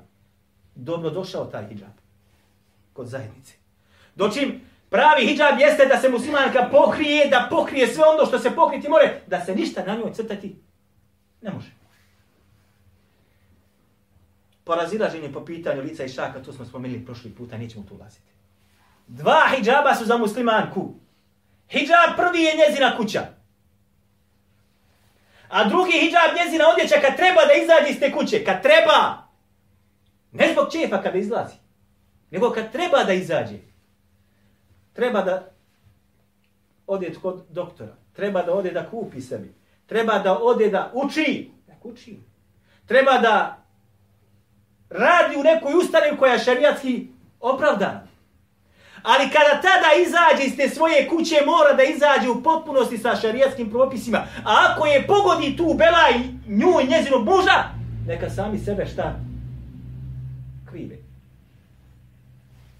Dobro 0.75 1.09
došao 1.09 1.45
taj 1.45 1.67
hijab. 1.67 2.06
Kod 2.97 3.07
zajednice. 3.07 3.53
Dočim 4.15 4.61
pravi 4.89 5.25
hijab 5.25 5.59
jeste 5.59 5.85
da 5.85 6.01
se 6.01 6.09
muslimanka 6.09 6.69
pokrije, 6.71 7.27
da 7.29 7.47
pokrije 7.49 7.87
sve 7.87 8.03
ono 8.03 8.25
što 8.25 8.39
se 8.39 8.55
pokriti 8.55 8.89
more, 8.89 9.21
da 9.27 9.45
se 9.45 9.55
ništa 9.55 9.83
na 9.85 9.95
njoj 9.95 10.13
crtati 10.13 10.55
ne 11.41 11.51
može. 11.51 11.71
Porazilaženje 14.63 15.33
po 15.33 15.45
pitanju 15.45 15.81
lica 15.81 16.03
i 16.03 16.09
šaka, 16.09 16.43
to 16.43 16.53
smo 16.53 16.65
spomenuli 16.65 17.05
prošli 17.05 17.31
puta, 17.31 17.57
nećemo 17.57 17.85
tu 17.85 17.95
ulaziti. 17.95 18.31
Dva 19.07 19.41
hijaba 19.55 19.95
su 19.95 20.05
za 20.05 20.17
muslimanku. 20.17 20.93
Hijab 21.69 22.17
prvi 22.17 22.43
je 22.43 22.53
njezina 22.57 22.97
kuća. 22.97 23.21
A 25.49 25.69
drugi 25.69 25.91
hijab 25.91 26.35
njezina 26.37 26.65
odjeća 26.67 26.95
kad 27.01 27.15
treba 27.15 27.45
da 27.45 27.53
izađe 27.53 27.89
iz 27.89 27.99
te 27.99 28.11
kuće. 28.11 28.43
Kad 28.45 28.61
treba. 28.61 29.27
Ne 30.31 30.51
zbog 30.51 30.71
čefa 30.71 31.01
kada 31.01 31.17
izlazi. 31.17 31.66
Nego 32.31 32.51
kad 32.51 32.71
treba 32.71 33.03
da 33.03 33.13
izađe. 33.13 33.57
Treba 34.93 35.21
da 35.21 35.51
ode 36.87 37.13
kod 37.21 37.45
doktora. 37.49 37.95
Treba 38.13 38.43
da 38.43 38.53
ode 38.53 38.71
da 38.71 38.89
kupi 38.89 39.21
sebi. 39.21 39.53
Treba 39.85 40.19
da 40.19 40.37
ode 40.41 40.69
da 40.69 40.91
uči. 40.93 41.51
Da 41.67 41.73
uči. 41.83 42.19
Treba 42.85 43.17
da 43.17 43.63
radi 44.89 45.35
u 45.37 45.43
nekoj 45.43 45.73
ustanevi 45.73 46.17
koja 46.17 46.33
je 46.33 46.39
šarijatski 46.39 47.07
opravdana. 47.39 48.07
Ali 49.03 49.29
kada 49.29 49.61
tada 49.61 49.89
izađe 50.01 50.47
iz 50.47 50.57
te 50.57 50.69
svoje 50.69 51.07
kuće, 51.07 51.35
mora 51.45 51.73
da 51.73 51.83
izađe 51.83 52.29
u 52.29 52.43
potpunosti 52.43 52.97
sa 52.97 53.15
šarijatskim 53.15 53.69
propisima. 53.69 54.17
A 54.45 54.67
ako 54.69 54.85
je 54.85 55.07
pogodi 55.07 55.57
tu 55.57 55.73
bela 55.73 56.09
i 56.15 56.51
nju 56.51 56.79
i 56.81 56.87
njezinog 56.87 57.25
muža, 57.25 57.63
neka 58.07 58.29
sami 58.29 58.59
sebe 58.59 58.85
šta? 58.85 59.26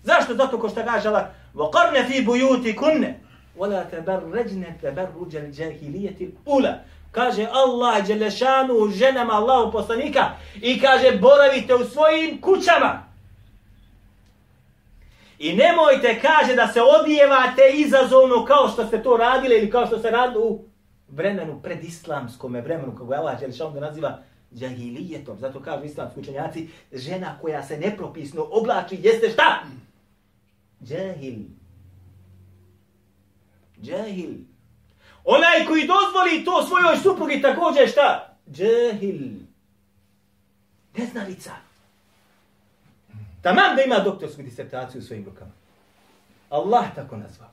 Zašto? 0.07 0.35
Zato 0.35 0.59
ko 0.59 0.69
što 0.69 0.85
kaže 0.85 1.09
Allah, 1.09 1.25
وَقَرْنَ 1.55 2.07
فِي 2.09 2.27
بُيُوتِ 2.27 2.75
كُنَّ 2.75 3.15
وَلَا 3.59 3.85
تَبَرْرَجْنَ 3.85 4.65
تَبَرُّجَ 4.83 5.37
الْجَهِلِيَةِ 5.37 6.19
الْأُولَ 6.21 6.75
Kaže 7.13 7.47
Allah, 7.53 8.07
Đelešanu, 8.07 8.89
ženama 8.89 9.33
Allahu 9.33 9.73
poslanika 9.73 10.31
i 10.63 10.81
kaže, 10.81 11.19
boravite 11.19 11.75
u 11.75 11.85
svojim 11.85 12.41
kućama. 12.41 13.07
I 15.39 15.57
nemojte, 15.57 16.21
kaže, 16.21 16.55
da 16.55 16.69
se 16.69 16.81
odijevate 16.83 17.63
izazovno 17.75 18.45
kao 18.45 18.69
što 18.69 18.87
ste 18.87 19.03
to 19.03 19.17
radili 19.17 19.59
ili 19.59 19.71
kao 19.71 19.87
što 19.87 19.99
se 19.99 20.11
radili 20.11 20.45
u 20.45 20.65
vremenu 21.09 21.61
predislamskom 21.63 22.53
vremenu, 22.53 22.93
kako 22.99 23.13
je 23.13 23.19
Allah 23.19 23.41
Đelešanu 23.41 23.71
da 23.71 23.81
naziva 23.81 24.19
džahilijetom. 24.55 25.39
Zato 25.39 25.61
kažu 25.61 25.85
islamski 25.85 26.21
učenjaci, 26.21 26.69
žena 26.93 27.39
koja 27.41 27.63
se 27.63 27.77
nepropisno 27.77 28.47
oblači 28.51 28.99
jeste 29.03 29.31
šta? 29.31 29.63
Džahil. 30.84 31.40
Džahil. 33.82 34.34
Onaj 35.24 35.66
koji 35.68 35.88
dozvoli 35.88 36.46
to 36.46 36.68
svojoj 36.68 36.98
suprugi 36.98 37.42
također 37.42 37.90
šta? 37.90 38.36
Džahil. 38.52 39.20
Neznalica. 40.98 41.52
Tamam 43.42 43.76
da 43.76 43.82
ima 43.82 44.00
doktorsku 44.00 44.42
disertaciju 44.42 45.00
u 45.00 45.04
svojim 45.04 45.26
rukama. 45.26 45.52
Allah 46.50 46.86
tako 46.96 47.18
nazva. 47.18 47.50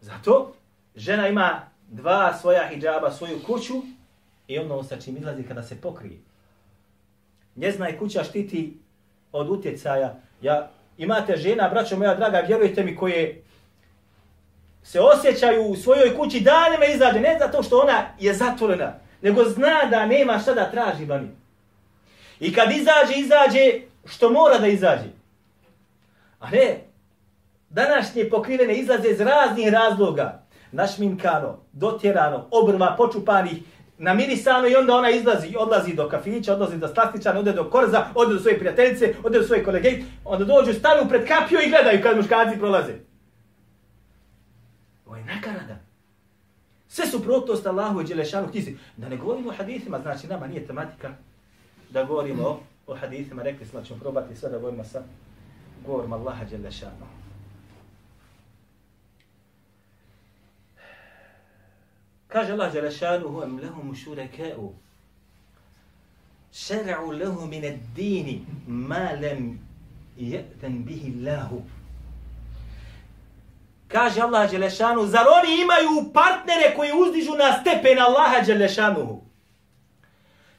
Zato 0.00 0.54
žena 0.96 1.28
ima 1.28 1.60
dva 1.88 2.38
svoja 2.40 2.68
hijjaba, 2.68 3.10
svoju 3.10 3.40
kuću 3.46 3.74
i 4.48 4.58
ono 4.58 4.82
sa 4.82 4.96
čim 5.00 5.16
izlazi 5.16 5.42
kada 5.42 5.62
se 5.62 5.80
pokrije. 5.80 6.18
Njezna 7.56 7.86
je 7.86 7.98
kuća 7.98 8.24
štiti 8.24 8.78
od 9.32 9.50
utjecaja. 9.50 10.20
Ja, 10.42 10.70
imate 11.00 11.36
žena, 11.36 11.68
braćo 11.68 11.96
moja 11.96 12.14
draga, 12.14 12.38
vjerujte 12.38 12.84
mi, 12.84 12.96
koje 12.96 13.42
se 14.82 15.00
osjećaju 15.00 15.62
u 15.62 15.76
svojoj 15.76 16.16
kući 16.16 16.40
danima 16.40 16.84
izađe, 16.84 17.20
ne 17.20 17.36
zato 17.40 17.62
što 17.62 17.78
ona 17.78 18.06
je 18.18 18.34
zatvorena, 18.34 18.92
nego 19.22 19.44
zna 19.44 19.84
da 19.90 20.06
nema 20.06 20.38
šta 20.38 20.54
da 20.54 20.70
traži 20.70 21.04
vani. 21.04 21.28
I 22.40 22.52
kad 22.54 22.70
izađe, 22.72 23.14
izađe 23.16 23.80
što 24.04 24.30
mora 24.30 24.58
da 24.58 24.66
izađe. 24.66 25.08
A 26.40 26.50
ne, 26.50 26.80
današnje 27.70 28.30
pokrivene 28.30 28.74
izlaze 28.74 29.08
iz 29.08 29.20
raznih 29.20 29.68
razloga. 29.68 30.42
Našminkano, 30.72 31.58
dotjerano, 31.72 32.46
obrva, 32.50 32.94
počupanih, 32.96 33.58
namirisano 34.00 34.68
i 34.68 34.74
onda 34.74 34.94
ona 34.94 35.10
izlazi, 35.10 35.56
odlazi 35.58 35.94
do 35.94 36.08
kafića, 36.08 36.52
odlazi 36.52 36.78
do 36.78 36.88
slastičana, 36.88 37.40
ode 37.40 37.52
do 37.52 37.70
korza, 37.70 38.06
ode 38.14 38.34
do 38.34 38.40
svoje 38.40 38.58
prijateljice, 38.58 39.14
ode 39.24 39.38
do 39.38 39.44
svoje 39.44 39.64
kolege, 39.64 40.02
onda 40.24 40.44
dođu, 40.44 40.72
stanu 40.78 41.08
pred 41.08 41.28
kapiju 41.28 41.58
i 41.60 41.70
gledaju 41.70 42.02
kad 42.02 42.16
muškarci 42.16 42.58
prolaze. 42.58 42.92
Ovo 45.06 45.16
je 45.16 45.24
nakarada. 45.24 45.76
Sve 46.88 47.06
su 47.06 47.22
protost 47.22 47.66
Allahu 47.66 48.00
i 48.00 48.04
Đelešanu 48.04 48.48
htisi. 48.48 48.76
Da 48.96 49.08
ne 49.08 49.16
govorimo 49.16 49.50
o 49.50 49.54
hadithima, 49.58 49.98
znači 50.02 50.26
nama 50.26 50.46
nije 50.46 50.66
tematika 50.66 51.10
da 51.90 52.04
govorimo 52.04 52.48
o 52.48 52.60
o 52.90 52.94
hadithima, 52.94 53.42
rekli 53.42 53.66
smo 53.66 53.80
da 53.80 53.86
ćemo 53.86 54.00
probati 54.00 54.36
sve 54.36 54.50
da 54.50 54.58
govorimo 54.58 54.84
sa 54.84 55.02
govorom 55.86 56.12
Allaha 56.12 56.44
Đelešanu. 56.44 57.19
Kaže 62.32 62.52
Allah 62.52 62.72
Đelešanuhu, 62.72 63.42
em 63.42 63.60
am 63.80 63.94
šurekeu, 63.94 64.72
šer'u 66.52 67.10
lehu 67.10 67.46
min 67.46 67.64
ad-dini 67.64 68.40
ma 68.66 69.12
lem 69.20 69.58
je'ten 70.16 70.84
bihi 70.86 71.12
Allahu. 71.18 71.62
Kaže 73.88 74.22
Allah 74.22 74.50
Đelešanu, 74.50 75.06
zar 75.06 75.26
oni 75.26 75.62
imaju 75.62 76.12
partnere 76.12 76.74
koji 76.76 76.92
uzdižu 76.92 77.34
na 77.34 77.60
stepen 77.60 77.98
Allaha 77.98 78.40
Đelešanuhu? 78.46 79.20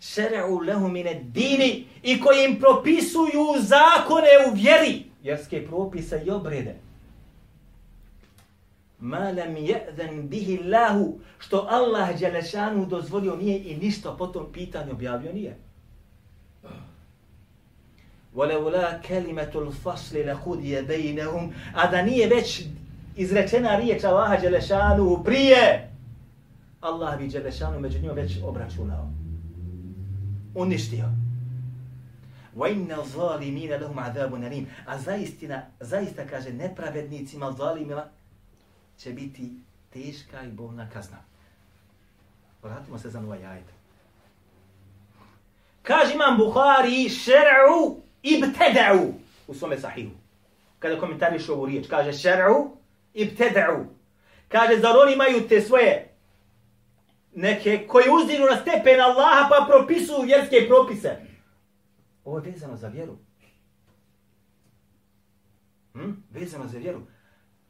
Šer'u 0.02 0.60
lehu 0.66 0.88
mine 0.88 1.22
dini 1.24 1.86
i 2.04 2.22
koji 2.22 2.46
im 2.46 2.60
propisuju 2.60 3.56
zakone 3.60 4.28
u 4.48 4.54
vjeri, 4.54 5.06
vjerske 5.24 5.68
propise 5.68 6.24
i 6.26 6.30
obrede 6.30 6.76
Ma 9.01 9.31
lam 9.31 9.57
je'den 9.57 10.29
bihi 10.29 10.61
Allahu, 10.63 11.19
što 11.39 11.67
Allah 11.71 12.19
Đelešanu 12.21 12.87
dozvolio 12.87 13.37
nije 13.37 13.59
i 13.59 13.77
ništa 13.77 14.17
po 14.19 14.27
tom 14.27 14.53
pitanju 14.53 14.93
objavio 14.93 15.33
nije. 15.33 15.57
وَلَوْلَا 18.37 19.01
كَلِمَةُ 19.09 19.53
الْفَصْلِ 19.55 20.15
لَقُدِيَ 20.25 20.87
بَيْنَهُمْ 20.87 21.53
A 21.75 21.91
da 21.91 22.03
nije 22.03 22.29
već 22.29 22.65
izrečena 23.17 23.77
riječ 23.77 24.05
Allaha 24.05 24.37
Đelešanu 24.37 25.23
prije, 25.25 25.91
Allah 26.81 27.19
bi 27.19 27.29
Đelešanu 27.29 27.81
među 27.81 27.99
njima 27.99 28.13
već 28.13 28.39
obračunao. 28.45 29.11
Uništio. 30.55 31.05
وَإِنَّ 32.57 32.93
الظَّالِمِينَ 32.93 33.71
لَهُمْ 33.81 33.99
عَذَابٌ 33.99 34.31
أَلِيمٌ 34.31 34.67
A 34.87 34.99
zaistina, 34.99 35.63
zaista 35.81 36.27
kaže 36.27 36.53
nepravednicima, 36.53 37.53
zalimima, 37.53 38.05
će 39.02 39.14
biti 39.14 39.52
teška 39.90 40.44
i 40.44 40.52
bolna 40.52 40.90
kazna. 40.90 41.18
Vratimo 42.64 43.00
se 43.00 43.10
za 43.10 43.22
nova 43.22 43.36
jajta. 43.36 43.74
Kaže 45.82 46.14
imam 46.14 46.38
Buhari 46.38 47.10
šer'u 47.10 48.02
ibteda'u 48.24 49.14
u 49.48 49.54
svome 49.54 49.80
sahihu. 49.80 50.12
Kada 50.80 51.00
komentariš 51.00 51.50
ovu 51.50 51.66
riječ, 51.66 51.88
kaže 51.90 52.12
šer'u 52.12 52.70
ibteda'u. 53.14 53.86
Kaže, 54.48 54.80
zar 54.80 54.96
oni 55.04 55.14
imaju 55.14 55.48
te 55.48 55.62
svoje 55.62 56.14
neke 57.36 57.88
koji 57.88 58.06
uzdinu 58.22 58.46
na 58.46 58.58
stepen 58.58 59.02
Allaha 59.02 59.50
pa 59.50 59.66
propisuju 59.70 60.22
vjerske 60.22 60.68
propise. 60.68 61.18
Ovo 62.26 62.38
je 62.38 62.52
vezano 62.52 62.78
za 62.78 62.88
vjeru. 62.88 63.18
Hm? 65.94 66.12
Vezano 66.30 66.68
za 66.68 66.78
vjeru. 66.78 67.02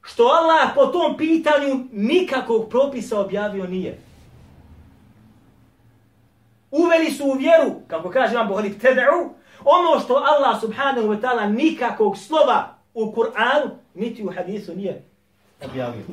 Što 0.01 0.23
Allah 0.23 0.71
po 0.75 0.85
tom 0.85 1.17
pitanju 1.17 1.85
nikakvog 1.91 2.69
propisa 2.69 3.19
objavio 3.19 3.67
nije. 3.67 3.99
Uveli 6.71 7.11
su 7.11 7.25
u 7.25 7.33
vjeru, 7.33 7.81
kako 7.87 8.09
kaže 8.09 8.35
vam 8.35 8.47
Buhari, 8.47 8.69
teda'u, 8.69 9.29
ono 9.65 9.99
što 9.99 10.13
Allah 10.13 10.61
subhanahu 10.61 11.07
wa 11.07 11.21
ta'ala 11.21 11.55
nikakvog 11.55 12.17
slova 12.17 12.75
u 12.93 13.11
Kur'anu, 13.11 13.69
niti 13.93 14.23
u 14.23 14.31
hadisu 14.31 14.75
nije 14.75 15.03
objavio. 15.65 16.03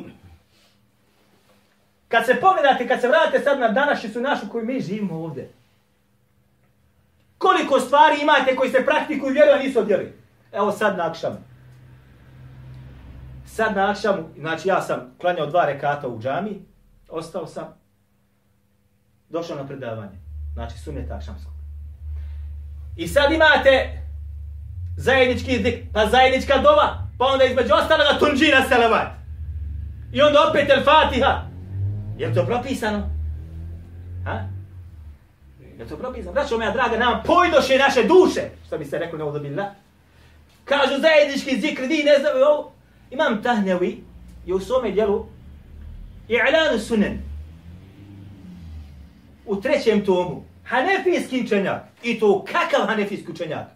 Kad 2.08 2.26
se 2.26 2.40
pogledate, 2.40 2.88
kad 2.88 3.00
se 3.00 3.08
vratite 3.08 3.40
sad 3.40 3.60
na 3.60 3.68
današnjicu 3.68 4.20
našu 4.20 4.48
koju 4.52 4.64
mi 4.64 4.80
živimo 4.80 5.14
ovdje, 5.14 5.52
koliko 7.38 7.80
stvari 7.80 8.16
imate 8.22 8.56
koji 8.56 8.70
se 8.70 8.84
praktikuju 8.84 9.32
vjeru, 9.32 9.52
a 9.52 9.58
nisu 9.58 9.78
odjeli? 9.78 10.12
Evo 10.52 10.72
sad 10.72 10.96
na 10.96 11.10
akšamu. 11.10 11.36
Sad 13.58 13.76
na 13.76 13.90
akšamu, 13.90 14.28
znači 14.38 14.68
ja 14.68 14.82
sam 14.82 15.14
klanjao 15.20 15.46
dva 15.46 15.64
rekata 15.64 16.08
u 16.08 16.20
džami, 16.20 16.62
ostao 17.08 17.46
sam, 17.46 17.74
došao 19.28 19.56
na 19.56 19.66
predavanje. 19.66 20.18
Znači 20.54 20.78
sunneta 20.78 21.14
akšamskog. 21.14 21.52
I 22.96 23.08
sad 23.08 23.32
imate 23.32 24.02
zajednički 24.96 25.62
zik, 25.62 25.74
pa 25.92 26.06
zajednička 26.06 26.58
dova, 26.58 27.08
pa 27.18 27.24
onda 27.24 27.44
između 27.44 27.74
ostaloga 27.74 28.18
tunđina 28.18 28.68
selavat. 28.68 29.08
I 30.12 30.22
onda 30.22 30.38
opet 30.50 30.70
el 30.70 30.84
Fatiha. 30.84 31.42
Je 32.18 32.34
to 32.34 32.46
propisano? 32.46 33.10
Ha? 34.24 34.44
Je 35.78 35.88
to 35.88 35.96
propisano? 35.96 36.32
Braćo 36.32 36.58
moja 36.58 36.70
draga, 36.70 36.96
nam 36.96 37.22
pojdoše 37.26 37.78
naše 37.78 38.02
duše, 38.02 38.50
što 38.66 38.78
bi 38.78 38.84
se 38.84 38.98
reklo 38.98 39.18
neudobila. 39.18 39.74
Kažu 40.64 41.00
zajednički 41.00 41.60
zikr, 41.60 41.82
di 41.86 42.02
ne 42.04 42.18
znam 42.18 42.32
ovo. 42.50 42.77
Imam 43.10 43.42
Tahnevi 43.42 44.04
je 44.46 44.54
u 44.54 44.60
svome 44.60 44.90
dijelu 44.90 45.26
I'lanu 46.28 46.78
sunan 46.78 47.18
u 49.46 49.60
trećem 49.60 50.04
tomu 50.04 50.44
Hanefijski 50.64 51.42
učenjak. 51.44 51.82
I 52.02 52.20
to 52.20 52.44
kakav 52.44 52.86
hanefijski 52.86 53.32
učenjak? 53.32 53.66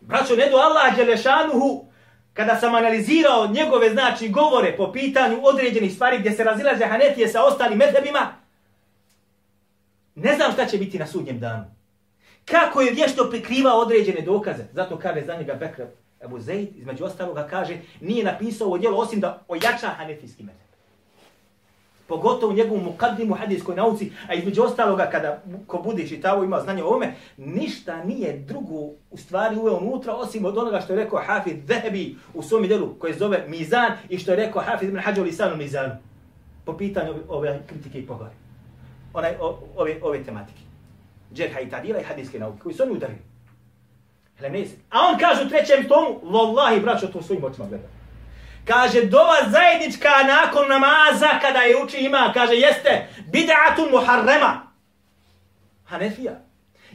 Braćo, 0.00 0.36
ne 0.36 0.50
do 0.50 0.56
Allah 0.56 0.96
Đelešanuhu, 0.96 1.84
kada 2.34 2.56
sam 2.60 2.74
analizirao 2.74 3.46
njegove 3.46 3.90
znači 3.90 4.28
govore 4.28 4.76
po 4.76 4.92
pitanju 4.92 5.40
određenih 5.42 5.94
stvari 5.94 6.18
gdje 6.18 6.32
se 6.32 6.44
razilaze 6.44 6.84
Hanefije 6.84 7.28
sa 7.28 7.44
ostalim 7.44 7.78
medhebima, 7.78 8.32
ne 10.14 10.34
znam 10.34 10.52
šta 10.52 10.66
će 10.66 10.78
biti 10.78 10.98
na 10.98 11.06
sudnjem 11.06 11.40
danu. 11.40 11.64
Kako 12.44 12.80
je 12.80 12.92
vješto 12.92 13.30
prikrivao 13.30 13.78
određene 13.78 14.20
dokaze. 14.20 14.64
Zato 14.72 14.98
kaže 14.98 15.22
za 15.26 15.36
njega 15.36 15.54
Bekr 15.54 15.82
Ebu 16.26 16.40
Zeid, 16.40 16.68
između 16.76 17.04
ostaloga 17.04 17.46
kaže, 17.50 17.78
nije 18.00 18.24
napisao 18.24 18.66
ovo 18.66 18.78
djelo 18.78 18.98
osim 18.98 19.20
da 19.20 19.44
ojača 19.48 19.88
Hanefijski 19.88 20.42
mezheb. 20.42 20.66
pogotovo 22.06 22.52
u 22.52 22.56
njegovom 22.56 22.84
mukaddimu 22.84 23.34
hadijskoj 23.34 23.76
nauci, 23.76 24.12
a 24.28 24.34
između 24.34 24.62
ostaloga 24.62 25.08
kada 25.10 25.42
ko 25.66 25.78
bude 25.78 26.08
čitavo 26.08 26.44
ima 26.44 26.60
znanje 26.60 26.82
o 26.82 26.86
ovome, 26.86 27.14
ništa 27.36 28.04
nije 28.04 28.38
drugo 28.38 28.80
u 29.10 29.16
stvari 29.16 29.56
uveo 29.56 29.78
unutra 29.78 30.14
osim 30.14 30.44
od 30.44 30.58
onoga 30.58 30.80
što 30.80 30.92
je 30.92 31.04
rekao 31.04 31.22
Hafid 31.26 31.56
Zehebi 31.66 32.16
u 32.34 32.42
svom 32.42 32.62
djelu 32.66 32.94
koje 32.98 33.12
se 33.12 33.18
zove 33.18 33.44
Mizan 33.48 33.92
i 34.08 34.18
što 34.18 34.30
je 34.30 34.36
rekao 34.36 34.62
Hafid 34.62 34.88
ibn 34.88 35.00
Hađo 35.00 35.22
Lisanu 35.22 35.56
Mizanu 35.56 35.94
po 36.64 36.76
pitanju 36.76 37.14
ove 37.28 37.62
kritike 37.66 37.98
i 37.98 38.06
pogore. 38.06 38.30
Onaj, 39.14 39.34
o, 39.40 39.58
ove, 39.76 39.98
ove 40.02 40.24
tematike. 40.24 40.60
Džerha 41.34 41.60
i 41.60 41.70
tadila 41.70 42.00
i 42.00 42.04
hadijske 42.04 42.38
nauke 42.38 42.58
koji 42.62 42.74
su 42.74 42.82
oni 42.82 42.92
udarili. 42.92 43.35
A 44.90 44.98
on 45.08 45.18
kaže 45.18 45.44
u 45.44 45.48
trećem 45.48 45.88
tomu, 45.88 46.20
vallahi 46.22 46.80
braćo 46.80 47.06
to 47.06 47.22
svojim 47.22 47.44
očima 47.44 47.66
gleda. 47.68 47.88
Kaže, 48.64 49.04
dova 49.04 49.36
zajednička 49.50 50.08
nakon 50.26 50.68
namaza 50.68 51.38
kada 51.40 51.58
je 51.58 51.82
uči 51.84 51.96
ima, 51.96 52.30
kaže, 52.34 52.54
jeste 52.54 53.08
bid'atun 53.32 53.90
muharrema. 53.90 54.72
Hanefija. 55.84 56.32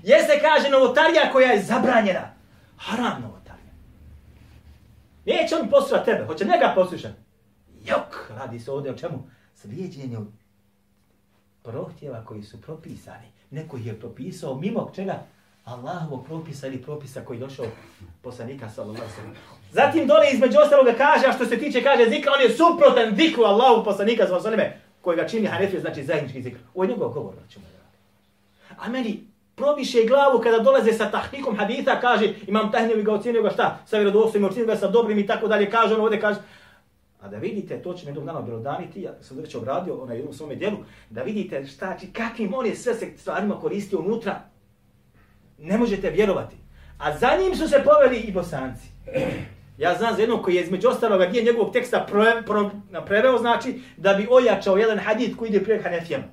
Jeste, 0.03 0.39
kaže, 0.41 0.69
novotarija 0.69 1.31
koja 1.31 1.51
je 1.51 1.63
zabranjena. 1.63 2.33
Haram 2.77 3.21
novotarija. 3.21 3.73
Neće 5.25 5.55
on 5.55 5.69
poslušati 5.69 6.05
tebe, 6.05 6.25
hoće 6.25 6.45
njega 6.45 6.71
poslušati. 6.75 7.15
Jok, 7.85 8.31
radi 8.37 8.59
se 8.59 8.71
ovdje 8.71 8.91
o 8.91 8.97
čemu? 8.97 9.29
Svijeđenje 9.55 10.17
prohtjeva 11.63 12.25
koji 12.25 12.43
su 12.43 12.61
propisani. 12.61 13.27
Neko 13.49 13.77
je 13.77 13.99
propisao 13.99 14.55
mimo 14.55 14.91
čega? 14.95 15.23
Allahovo 15.63 16.23
propisa 16.23 16.67
ili 16.67 16.81
propisa 16.81 17.21
koji 17.25 17.37
je 17.37 17.39
došao 17.39 17.65
poslanika 18.21 18.69
sallallahu 18.69 19.03
alejhi 19.03 19.39
Zatim 19.71 20.07
dole 20.07 20.25
između 20.33 20.57
ostaloga 20.59 20.93
kaže, 20.93 21.27
a 21.27 21.33
što 21.33 21.45
se 21.45 21.59
tiče 21.59 21.83
kaže 21.83 22.09
zikra, 22.09 22.31
on 22.35 22.41
je 22.41 22.49
suprotan 22.49 23.15
zikru 23.15 23.43
Allahu 23.43 23.83
poslanika 23.83 24.23
sallallahu 24.23 24.47
alejhi 24.47 24.71
koji 25.01 25.17
ga 25.17 25.27
čini 25.27 25.47
Hanefija, 25.47 25.81
znači 25.81 26.03
zajednički 26.03 26.41
zikr. 26.41 26.57
Ovo 26.73 26.83
je 26.83 26.89
njegov 26.89 27.09
govor, 27.09 27.33
ćemo 27.49 27.65
A 28.77 28.89
meni 28.89 29.27
probiše 29.55 30.05
glavu 30.07 30.39
kada 30.39 30.59
dolaze 30.59 30.93
sa 30.93 31.11
tahnikom 31.11 31.57
haditha, 31.57 31.99
kaže, 31.99 32.33
imam 32.47 32.71
tahnijevi 32.71 33.03
ga 33.03 33.13
ocjenio 33.13 33.41
ga 33.41 33.49
šta, 33.49 33.79
sa 33.85 33.97
vjerodostojnim 33.97 34.49
ocjenio 34.49 34.73
ga 34.73 34.75
sa 34.75 34.87
dobrim 34.87 35.19
i 35.19 35.27
tako 35.27 35.47
dalje, 35.47 35.69
kaže 35.69 35.95
on 35.95 36.01
ovdje, 36.01 36.21
kaže, 36.21 36.39
A 37.21 37.27
da 37.27 37.37
vidite, 37.37 37.81
to 37.81 37.93
će 37.93 38.05
mi 38.05 38.09
jednog 38.09 38.25
dana 38.25 38.39
objelodaniti, 38.39 39.01
ja 39.01 39.11
sam 39.21 39.37
već 39.37 39.55
obradio 39.55 40.01
onaj 40.03 40.21
u 40.21 40.33
svome 40.33 40.55
djelu, 40.55 40.77
da 41.09 41.23
vidite 41.23 41.65
šta, 41.65 41.97
kakvim 42.13 42.53
on 42.53 42.65
je 42.65 42.75
sve 42.75 42.93
se 42.93 43.11
stvarima 43.17 43.59
koristio 43.59 43.99
unutra, 43.99 44.41
ne 45.61 45.77
možete 45.77 46.09
vjerovati. 46.09 46.55
A 46.97 47.17
za 47.17 47.29
njim 47.43 47.55
su 47.55 47.67
se 47.67 47.83
poveli 47.83 48.19
i 48.19 48.31
bosanci. 48.31 48.87
Ja 49.77 49.95
znam 49.97 50.15
za 50.15 50.21
jednog 50.21 50.43
koji 50.43 50.55
je 50.55 50.63
između 50.63 50.87
ostaloga 50.87 51.25
dio 51.25 51.43
njegovog 51.43 51.73
teksta 51.73 52.05
pre, 52.11 52.43
pro, 52.45 52.71
preveo, 53.05 53.37
znači 53.37 53.79
da 53.97 54.13
bi 54.13 54.27
ojačao 54.31 54.77
jedan 54.77 54.97
hadid 54.97 55.35
koji 55.35 55.49
ide 55.49 55.63
prije 55.63 55.81
Hanefijama. 55.83 56.23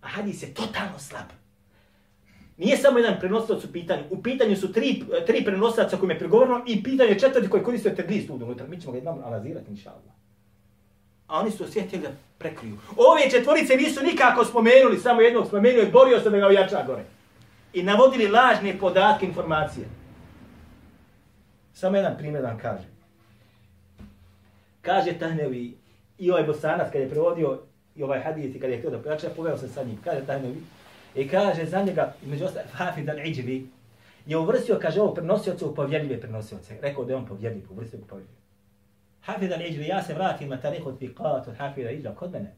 A 0.00 0.08
hadis 0.08 0.42
je 0.42 0.54
totalno 0.54 0.98
slab. 0.98 1.28
Nije 2.56 2.76
samo 2.76 2.98
jedan 2.98 3.20
prenosilac 3.20 3.64
u 3.64 3.72
pitanju. 3.72 4.02
U 4.10 4.22
pitanju 4.22 4.56
su 4.56 4.72
tri, 4.72 5.02
tri 5.26 5.44
prenosilaca 5.44 5.96
kojim 5.96 6.10
je 6.10 6.18
prigovorno 6.18 6.64
i 6.66 6.82
pitanje 6.82 7.18
četvrti 7.18 7.48
koji 7.48 7.62
koristio 7.62 7.94
tedlist 7.94 8.30
u 8.30 8.34
unutra. 8.34 8.66
Mi 8.66 8.80
ćemo 8.80 8.92
ga 8.92 8.98
jednom 8.98 9.18
analizirati, 9.24 9.70
inša 9.70 9.90
Allah. 9.90 10.14
A 11.26 11.40
oni 11.40 11.50
su 11.50 11.64
osjetili 11.64 12.02
da 12.02 12.08
prekriju. 12.38 12.78
Ove 12.96 13.30
četvorice 13.30 13.76
nisu 13.76 14.02
nikako 14.02 14.44
spomenuli, 14.44 14.98
samo 14.98 15.20
jednog 15.20 15.46
spomenuli, 15.46 15.86
i 15.86 15.90
borio 15.90 16.20
se 16.20 16.30
da 16.30 16.38
ga 16.38 16.46
ojača 16.46 16.84
gore 16.86 17.04
i 17.74 17.82
navodili 17.82 18.28
lažne 18.28 18.78
podatke, 18.78 19.26
informacije. 19.26 19.86
Samo 21.72 21.96
jedan 21.96 22.16
primjer 22.18 22.44
vam 22.44 22.58
kaže. 22.58 22.88
Kaže 24.82 25.12
Tahnevi 25.18 25.76
i 26.18 26.30
ovaj 26.30 26.42
Bosanac 26.42 26.92
kad 26.92 27.00
je 27.00 27.10
prevodio 27.10 27.60
i 27.96 28.02
ovaj 28.02 28.20
hadijeti 28.20 28.60
kad 28.60 28.70
je 28.70 28.78
htio 28.78 28.90
da 28.90 28.98
pojača, 28.98 29.30
poveo 29.36 29.58
se 29.58 29.68
sa 29.68 29.84
njim. 29.84 29.98
Kaže 30.04 30.26
Tahnevi 30.26 30.62
i 31.14 31.28
kaže 31.28 31.64
za 31.64 31.82
njega, 31.82 32.14
među 32.26 32.44
ostalih, 32.44 32.70
Hafid 32.72 33.08
al-Iđvi, 33.08 33.66
je 34.26 34.36
uvrstio, 34.36 34.78
kaže, 34.82 35.00
ovo 35.00 35.14
prenosioce 35.14 35.64
u 35.64 35.74
povjerljive 35.74 36.20
prenosioce. 36.20 36.78
Rekao 36.82 37.04
da 37.04 37.12
je 37.12 37.16
on 37.16 37.26
povjerljiv, 37.26 37.62
uvrstio 37.70 38.00
u 38.00 38.06
povjerljive. 38.06 38.38
Hafid 39.20 39.50
al-Iđri, 39.50 39.88
ja 39.88 40.02
se 40.02 40.14
vratim 40.14 40.48
na 40.48 40.60
tarihu 40.60 40.92
tiqat 40.92 41.48
od 41.48 41.56
Hafid 41.56 41.86
al-Iđra 41.86 42.14
kod 42.14 42.32
mene. 42.32 42.54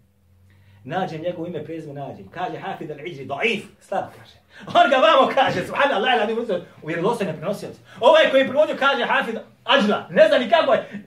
Nađem 0.87 1.22
njegovo 1.22 1.46
ime, 1.46 1.64
prezime, 1.64 2.01
nađem. 2.01 2.29
Kaže 2.29 2.59
Hafid 2.59 2.90
al-Iđri, 2.90 3.25
daif, 3.25 3.64
slab, 3.81 4.05
kaže. 4.18 4.37
On 4.66 4.90
ga 4.90 4.96
vamo 4.96 5.31
kaže, 5.35 5.66
subhanallah, 5.66 6.14
ila 6.16 6.27
mi 6.27 6.42
uzor, 6.42 6.61
u 6.83 6.87
vjerodostojne 6.87 7.37
prenosioce. 7.37 7.79
Ovaj 8.01 8.31
koji 8.31 8.40
je 8.40 8.49
privodio, 8.49 8.77
kaže 8.79 9.05
Hafid 9.05 9.37
Ađla, 9.64 10.07
ne 10.11 10.29
zna 10.29 10.38
ni 10.38 10.51
kako 10.51 10.72
je. 10.72 11.05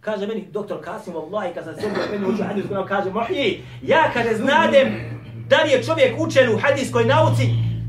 Kaže 0.00 0.26
meni, 0.26 0.48
doktor 0.50 0.84
Kasim, 0.84 1.14
vallahi, 1.14 1.54
kad 1.54 1.64
sam 1.64 1.74
se 1.74 1.80
bio 1.80 2.02
meni 2.12 2.34
učio 2.34 2.44
hadis, 2.44 2.64
kaže, 2.88 3.10
Mohji, 3.10 3.64
ja 3.82 4.10
kaže, 4.14 4.34
znadem 4.34 5.16
da 5.48 5.62
li 5.62 5.70
je 5.70 5.82
čovjek 5.82 6.18
učen 6.18 6.54
u 6.54 6.58
hadijskoj 6.58 7.04
nauci, 7.04 7.42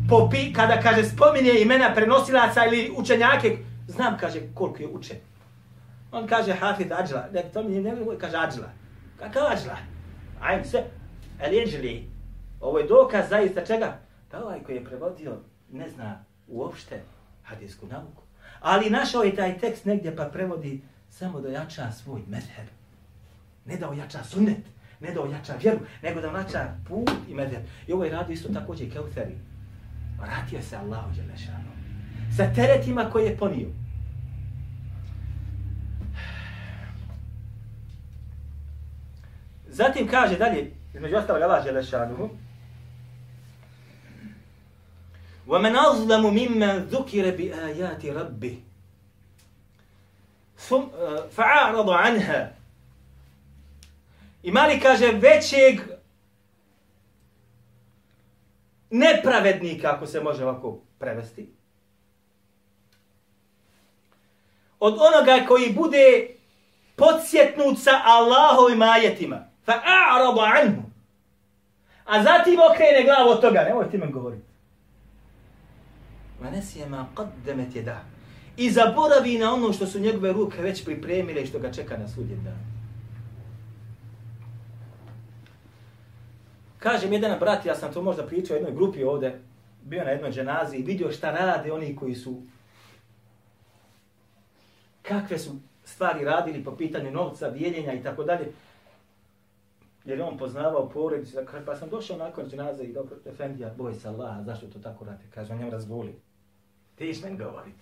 popi, 0.09 0.53
kada 0.53 0.81
kaže 0.81 1.03
spominje 1.03 1.51
imena 1.61 1.93
prenosilaca 1.93 2.65
ili 2.65 2.91
učenjake, 2.97 3.57
znam 3.87 4.17
kaže 4.17 4.39
koliko 4.53 4.81
je 4.81 4.87
učen. 4.87 5.17
On 6.11 6.27
kaže 6.27 6.53
Hafid 6.53 6.91
Ađla, 6.91 7.25
ne, 7.33 7.43
to 7.53 7.63
mi 7.63 7.79
ne, 7.79 7.91
ne 7.91 8.17
kaže 8.19 8.37
Ađla. 8.37 8.69
Kakav 9.19 9.43
Ađla? 9.51 9.77
Ajme 10.41 10.65
se, 10.65 10.83
ali 11.41 12.07
ovo 12.59 12.79
je 12.79 12.87
dokaz 12.87 13.29
zaista 13.29 13.65
čega? 13.65 13.99
Da 14.31 14.43
ovaj 14.43 14.63
koji 14.63 14.75
je 14.75 14.85
prevodio 14.85 15.37
ne 15.71 15.89
zna 15.89 16.23
uopšte 16.47 17.01
hadijsku 17.43 17.87
nauku. 17.87 18.23
Ali 18.59 18.89
našao 18.89 19.23
je 19.23 19.35
taj 19.35 19.57
tekst 19.57 19.85
negdje 19.85 20.15
pa 20.15 20.25
prevodi 20.25 20.81
samo 21.09 21.41
da 21.41 21.49
jača 21.49 21.91
svoj 21.91 22.21
medheb. 22.27 22.67
Ne 23.65 23.77
da 23.77 23.89
ojača 23.89 24.23
sunnet, 24.23 24.63
ne 24.99 25.13
da 25.13 25.21
ojača 25.21 25.53
vjeru, 25.61 25.79
nego 26.01 26.21
da 26.21 26.31
ojača 26.31 26.75
put 26.87 27.11
i 27.29 27.33
medheb. 27.33 27.61
I 27.87 27.93
ovo 27.93 28.03
je 28.03 28.11
radio 28.11 28.33
isto 28.33 28.53
također 28.53 28.87
i 28.87 28.91
Keuteri. 28.91 29.37
Vratio 30.19 30.61
se 30.61 30.75
Allahu 30.75 31.15
Đelešanu. 31.15 31.71
Sa 32.37 32.53
teretima 32.53 33.09
koje 33.11 33.25
je 33.25 33.37
ponio. 33.37 33.67
Zatim 39.67 40.07
kaže 40.07 40.37
dalje, 40.37 40.71
između 40.96 41.16
ostalog 41.16 41.42
Allah 41.42 41.64
Đelešanu, 41.64 42.28
وَمَنْ 45.46 45.76
أَظْلَمُ 45.76 46.22
مِمَّنْ 46.30 46.88
ذُكِرَ 46.90 47.36
بِآيَاتِ 47.36 48.04
رَبِّهِ 48.04 48.56
فَعَارَضَ 51.36 51.90
عَنْهَا 51.90 52.48
Ima 54.42 54.66
li, 54.66 54.80
kaže, 54.80 55.12
većeg 55.12 55.80
nepravednika, 58.90 59.94
ako 59.94 60.06
se 60.06 60.20
može 60.20 60.44
ovako 60.44 60.78
prevesti, 60.98 61.52
od 64.80 64.94
onoga 64.94 65.46
koji 65.48 65.72
bude 65.72 66.28
podsjetnut 66.96 67.78
sa 67.78 67.90
Allahovim 68.04 68.82
ajetima. 68.82 69.48
فَأَعْرَضَ 69.66 70.38
عَنْهُ 70.38 70.85
a 72.07 72.23
zatim 72.23 72.59
okrene 72.71 73.03
glavu 73.03 73.29
od 73.29 73.41
toga. 73.41 73.63
Nemoj 73.63 73.89
ti 73.89 73.97
me 73.97 74.07
govoriti. 74.07 74.47
Vanesije 76.41 76.89
ma 76.89 77.07
qaddemet 77.15 77.75
je 77.75 77.81
da. 77.81 78.03
I 78.57 78.69
zaboravi 78.71 79.37
na 79.37 79.53
ono 79.53 79.73
što 79.73 79.87
su 79.87 79.99
njegove 79.99 80.33
ruke 80.33 80.61
već 80.61 80.85
pripremile 80.85 81.41
i 81.41 81.45
što 81.45 81.59
ga 81.59 81.71
čeka 81.71 81.97
na 81.97 82.07
sudjen 82.07 82.43
dan. 82.43 82.77
Kažem 86.79 87.13
jedan 87.13 87.39
brat, 87.39 87.65
ja 87.65 87.75
sam 87.75 87.93
to 87.93 88.01
možda 88.01 88.23
pričao 88.23 88.55
jednoj 88.55 88.73
grupi 88.73 89.03
ovde, 89.03 89.39
bio 89.83 90.03
na 90.03 90.09
jednoj 90.09 90.31
dženazi 90.31 90.77
i 90.77 90.83
vidio 90.83 91.11
šta 91.11 91.31
rade 91.31 91.71
oni 91.71 91.95
koji 91.95 92.15
su, 92.15 92.41
kakve 95.01 95.39
su 95.39 95.51
stvari 95.85 96.25
radili 96.25 96.63
po 96.63 96.75
pitanju 96.75 97.11
novca, 97.11 97.49
dijeljenja 97.49 97.93
i 97.93 98.03
tako 98.03 98.23
dalje. 98.23 98.51
Jer 100.07 100.21
on 100.21 100.37
poznavao 100.37 100.89
porodicu, 100.89 101.37
pa 101.65 101.75
sam 101.75 101.89
došao 101.89 102.17
nakon 102.17 102.49
dženaze 102.49 102.83
i 102.83 102.93
dobro, 102.93 103.17
Efendija, 103.25 103.73
boj 103.77 103.93
se 103.93 104.07
Allaha, 104.07 104.43
zašto 104.43 104.67
to 104.67 104.79
tako 104.79 105.05
radi? 105.05 105.23
Kaže, 105.33 105.53
on 105.53 105.59
njemu 105.59 105.71
razvoli. 105.71 106.15
Ti 106.95 107.09
iš 107.09 107.21
men 107.21 107.37
govorit. 107.37 107.75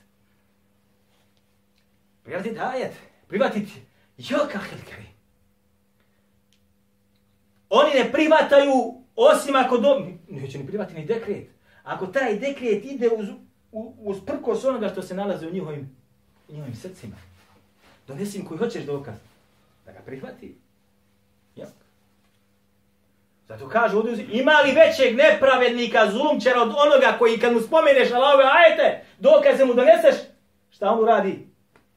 Privatiti 2.24 2.60
ajet, 2.60 2.94
privatiti, 3.28 3.82
jo 4.18 4.38
kahel 4.52 4.80
kari. 4.90 5.06
Oni 7.70 7.90
ne 7.94 8.12
privataju 8.12 8.72
osim 9.16 9.56
ako 9.56 9.78
do... 9.78 10.08
Neće 10.30 10.58
ni 10.58 10.68
privati 10.68 10.94
ni 10.94 11.06
dekret. 11.06 11.50
Ako 11.84 12.08
taj 12.08 12.40
dekret 12.40 12.86
ide 12.86 13.10
uz, 13.18 13.28
uz 13.98 14.18
prkos 14.26 14.66
onoga 14.66 14.90
što 14.90 15.02
se 15.02 15.16
nalaze 15.16 15.48
u 15.48 15.54
njihovim, 15.54 15.96
njihovim 16.50 16.76
srcima. 16.76 17.16
Donesi 18.08 18.38
im 18.38 18.46
koji 18.46 18.58
hoćeš 18.58 18.86
dokaz. 18.86 19.16
Da 19.86 19.92
ga 19.92 20.00
prihvati. 20.06 20.58
Ja. 21.56 21.85
Zato 23.48 23.70
kaže 23.70 23.98
ovdje, 23.98 24.28
ima 24.32 24.52
li 24.52 24.72
većeg 24.72 25.16
nepravednika, 25.16 26.12
zulumčara 26.12 26.62
od 26.62 26.70
onoga 26.70 27.18
koji 27.20 27.40
kad 27.40 27.54
mu 27.54 27.60
spomeneš 27.60 28.12
Allahove 28.12 28.44
ajete, 28.44 29.06
dokaze 29.20 29.66
mu 29.66 29.74
doneseš, 29.74 30.16
šta 30.70 30.92
on 30.92 31.06
radi? 31.06 31.48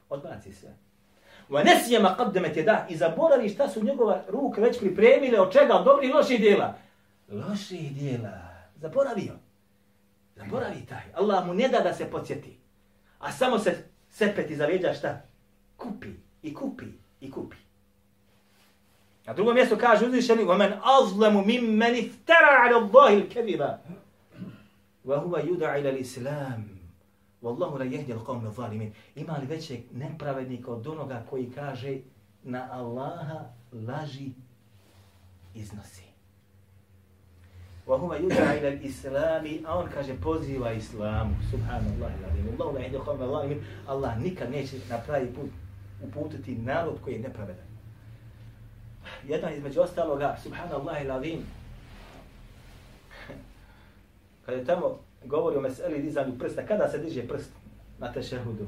Odbaci 0.09 0.53
se. 0.53 0.73
Wa 1.49 1.63
nesiye 1.63 1.99
ma 1.99 2.15
qaddamat 2.19 2.63
da 2.63 2.85
i 2.89 2.95
zaboravi 2.95 3.49
šta 3.49 3.69
su 3.69 3.83
njegova 3.83 4.23
ruke 4.27 4.61
već 4.61 4.79
pripremile 4.79 5.39
od 5.39 5.53
čega 5.53 5.73
od 5.73 5.85
dobrih 5.85 6.13
loših 6.13 6.39
djela. 6.39 6.77
Loših 7.31 7.93
djela. 7.93 8.49
Zaboravio. 8.75 9.33
Zaboravi 10.35 10.85
taj. 10.89 11.03
Allah 11.15 11.45
mu 11.45 11.53
ne 11.53 11.67
da 11.67 11.79
da 11.79 11.93
se 11.93 12.11
podsjeti. 12.11 12.57
A 13.19 13.31
samo 13.31 13.59
se 13.59 13.85
sepeti 14.09 14.55
za 14.55 14.67
leđa 14.67 14.93
šta? 14.93 15.21
Kupi 15.77 16.09
i 16.41 16.53
kupi 16.53 16.85
i 17.21 17.31
kupi. 17.31 17.57
Na 19.28 19.32
drugom 19.32 19.54
mjestu 19.54 19.76
kaže 19.80 20.06
uzvišeni 20.06 20.44
وَمَنْ 20.44 20.80
أَظْلَمُ 20.80 21.34
مِمَّنِ 21.46 21.92
اِفْتَرَ 22.04 22.44
عَلَى 22.62 22.76
اللَّهِ 22.76 23.12
الْكَذِبَ 23.22 23.78
وَهُوَ 25.04 25.36
يُدَعِ 25.38 25.76
إِلَى 25.78 25.90
الْإِسْلَامِ 25.90 26.74
Wallahu 27.44 27.78
la 27.78 27.84
yahdi 27.84 28.12
al-qawm 28.12 28.50
zalimin. 28.56 28.92
Ima 29.16 29.36
li 29.36 29.46
većeg 29.46 29.80
nepravednika 29.92 30.70
od 30.70 30.86
onoga 30.86 31.22
koji 31.30 31.50
kaže 31.50 31.98
na 32.42 32.68
Allaha 32.72 33.44
laži 33.86 34.30
iznosi. 35.54 36.04
Wa 37.86 37.98
huwa 37.98 38.18
yud'a 38.18 38.58
ila 38.58 38.68
al-islam, 38.68 39.44
a 39.66 39.78
on 39.78 39.88
kaže 39.94 40.14
poziva 40.22 40.72
islamu. 40.72 41.34
Subhanallah, 41.50 42.12
Allahu 42.52 42.74
la 42.74 42.80
yahdi 42.80 42.96
al-qawm 42.98 43.18
zalimin. 43.18 43.64
Allah 43.86 44.18
nikad 44.18 44.50
neće 44.50 44.76
na 44.90 44.98
pravi 44.98 45.34
put 45.34 45.50
uputiti 46.02 46.54
narod 46.54 46.94
koji 47.04 47.14
je 47.14 47.20
nepravedan. 47.20 47.67
Jedan 49.27 49.53
između 49.53 49.81
ostaloga, 49.81 50.37
subhanallah 50.43 51.01
il 51.01 51.11
Kad 54.45 54.55
je 54.55 54.65
tamo 54.65 54.99
govori 55.25 55.57
o 55.57 55.61
meseli 55.61 56.01
dizanju 56.01 56.39
prsta. 56.39 56.65
Kada 56.65 56.89
se 56.89 56.97
diže 56.97 57.27
prst 57.27 57.49
na 57.99 58.13
tešehudu? 58.13 58.67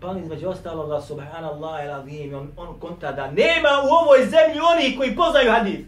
Pa 0.00 0.08
on 0.08 0.18
između 0.18 0.48
ostaloga, 0.48 1.00
subhanallah, 1.00 1.84
il 1.84 1.92
azim, 1.92 2.34
on, 2.34 2.50
on 2.56 2.80
konta 2.80 3.12
da 3.12 3.30
nema 3.30 3.68
u 3.84 3.88
ovoj 3.88 4.24
zemlji 4.24 4.60
oni 4.74 4.96
koji 4.96 5.16
poznaju 5.16 5.50
hadis. 5.50 5.80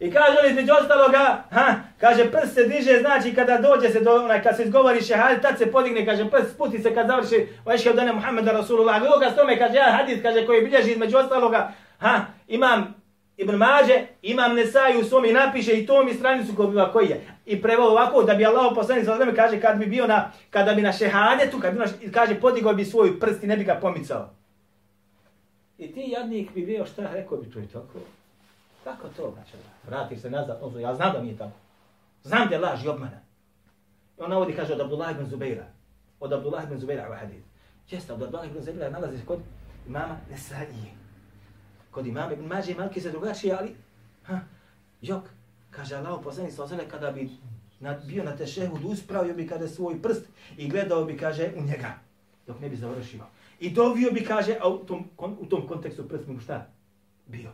I 0.00 0.10
kaže 0.12 0.36
on 0.44 0.50
između 0.50 0.72
ostaloga, 0.80 1.44
ha, 1.50 1.74
kaže 1.98 2.30
prst 2.30 2.54
se 2.54 2.64
diže, 2.64 2.98
znači 3.00 3.34
kada 3.34 3.58
dođe 3.58 3.88
se 3.88 4.00
do 4.00 4.14
onaj, 4.14 4.42
kad 4.42 4.56
se 4.56 4.62
izgovori 4.62 5.02
šehad, 5.02 5.42
tad 5.42 5.58
se 5.58 5.72
podigne, 5.72 6.06
kaže 6.06 6.30
prst 6.30 6.54
sputi 6.54 6.78
se 6.78 6.94
kad 6.94 7.06
završi, 7.06 7.48
vajške 7.64 7.90
od 7.90 7.96
dana 7.96 8.12
Muhammeda 8.12 8.52
Rasulullah. 8.52 9.02
Gdje 9.16 9.30
s 9.30 9.36
tome, 9.36 9.58
kaže, 9.58 9.74
ja 9.74 9.96
hadis, 9.96 10.22
kaže, 10.22 10.46
koji 10.46 10.62
bilježi 10.62 10.90
između 10.90 11.16
ostaloga, 11.16 11.72
ha, 11.98 12.20
imam 12.48 12.99
Ibn 13.40 13.56
Mađe, 13.56 14.06
imam 14.22 14.54
Nesaj 14.54 15.00
u 15.00 15.04
svom 15.04 15.24
i 15.24 15.32
napiše 15.32 15.72
i 15.72 15.86
to 15.86 16.04
mi 16.04 16.14
stranicu 16.14 16.56
kod 16.56 16.70
biva 16.70 16.92
koji 16.92 17.08
je. 17.08 17.26
I 17.46 17.62
preveo 17.62 17.86
ovako 17.86 18.22
da 18.22 18.34
bi 18.34 18.46
Allah 18.46 18.72
poslanik 18.74 19.04
sa 19.04 19.14
vreme 19.14 19.34
kaže 19.34 19.60
kad 19.60 19.78
bi 19.78 19.86
bio 19.86 20.06
na, 20.06 20.30
kada 20.50 20.74
bi 20.74 20.82
na 20.82 20.92
šehadetu, 20.92 21.60
kad 21.60 21.72
bi 21.72 21.78
na, 21.78 21.86
kaže 22.12 22.40
podigao 22.40 22.74
bi 22.74 22.84
svoj 22.84 23.20
prst 23.20 23.42
i 23.42 23.46
ne 23.46 23.56
bi 23.56 23.64
ga 23.64 23.78
pomicao. 23.80 24.30
I 25.78 25.92
ti 25.92 26.04
jadnik 26.06 26.54
bi 26.54 26.66
bio 26.66 26.86
šta 26.86 27.12
rekao 27.12 27.38
bi 27.38 27.50
to 27.50 27.58
i 27.58 27.66
tako. 27.66 27.98
Kako 28.84 29.08
to, 29.16 29.32
znači, 29.34 29.52
vratiš 29.86 30.20
se 30.20 30.30
nazad, 30.30 30.58
ono, 30.62 30.78
ja 30.78 30.94
znam 30.94 31.12
da 31.12 31.22
mi 31.22 31.28
je 31.28 31.36
tako. 31.36 31.56
Znam 32.22 32.48
da 32.48 32.54
je 32.54 32.60
laž 32.60 32.84
i 32.84 32.88
obmana. 32.88 33.20
I 34.18 34.22
on 34.22 34.30
navodi, 34.30 34.52
kaže, 34.52 34.72
od 34.72 34.80
Abdullah 34.80 35.10
ibn 35.10 35.26
Zubeira. 35.26 35.64
Od 36.20 36.32
Abdullah 36.32 36.64
ibn 36.64 36.78
Zubeira, 36.78 37.02
u 37.02 37.06
ovaj 37.06 37.18
hadith. 37.18 37.46
Česta, 37.86 38.14
od 38.14 38.22
Abdullah 38.22 38.46
ibn 38.46 38.60
Zubeira 38.60 38.90
nalazi 38.90 39.18
se 39.18 39.26
kod 39.26 39.38
imama 39.86 40.16
Nesajije. 40.30 40.99
Kod 41.90 42.06
imama 42.06 42.32
Ibn 42.32 42.46
Mađe 42.46 42.72
i 42.72 42.74
Malki 42.74 43.00
se 43.00 43.10
drugačije, 43.10 43.56
ali... 43.58 43.74
Ha, 44.22 44.40
jok, 45.02 45.22
kaže 45.70 45.96
Allah 45.96 46.20
poslanik 46.24 46.52
sa 46.52 46.64
osele, 46.64 46.88
kada 46.88 47.10
bi 47.10 47.30
na, 47.80 47.98
bio 48.06 48.24
na 48.24 48.36
tešehud, 48.36 48.84
uspravio 48.84 49.34
bi 49.34 49.46
kada 49.46 49.68
svoj 49.68 50.02
prst 50.02 50.26
i 50.56 50.68
gledao 50.68 51.04
bi, 51.04 51.16
kaže, 51.16 51.52
u 51.56 51.62
njega, 51.62 51.94
dok 52.46 52.60
ne 52.60 52.68
bi 52.68 52.76
završio. 52.76 53.24
I 53.60 53.70
dovio 53.70 54.10
bi, 54.12 54.24
kaže, 54.24 54.56
a 54.60 54.68
u 54.68 54.78
tom, 54.78 55.04
kon, 55.16 55.36
u 55.40 55.46
tom 55.46 55.68
kontekstu 55.68 56.08
prst 56.08 56.26
mu 56.26 56.40
šta? 56.40 56.66
Bio. 57.26 57.50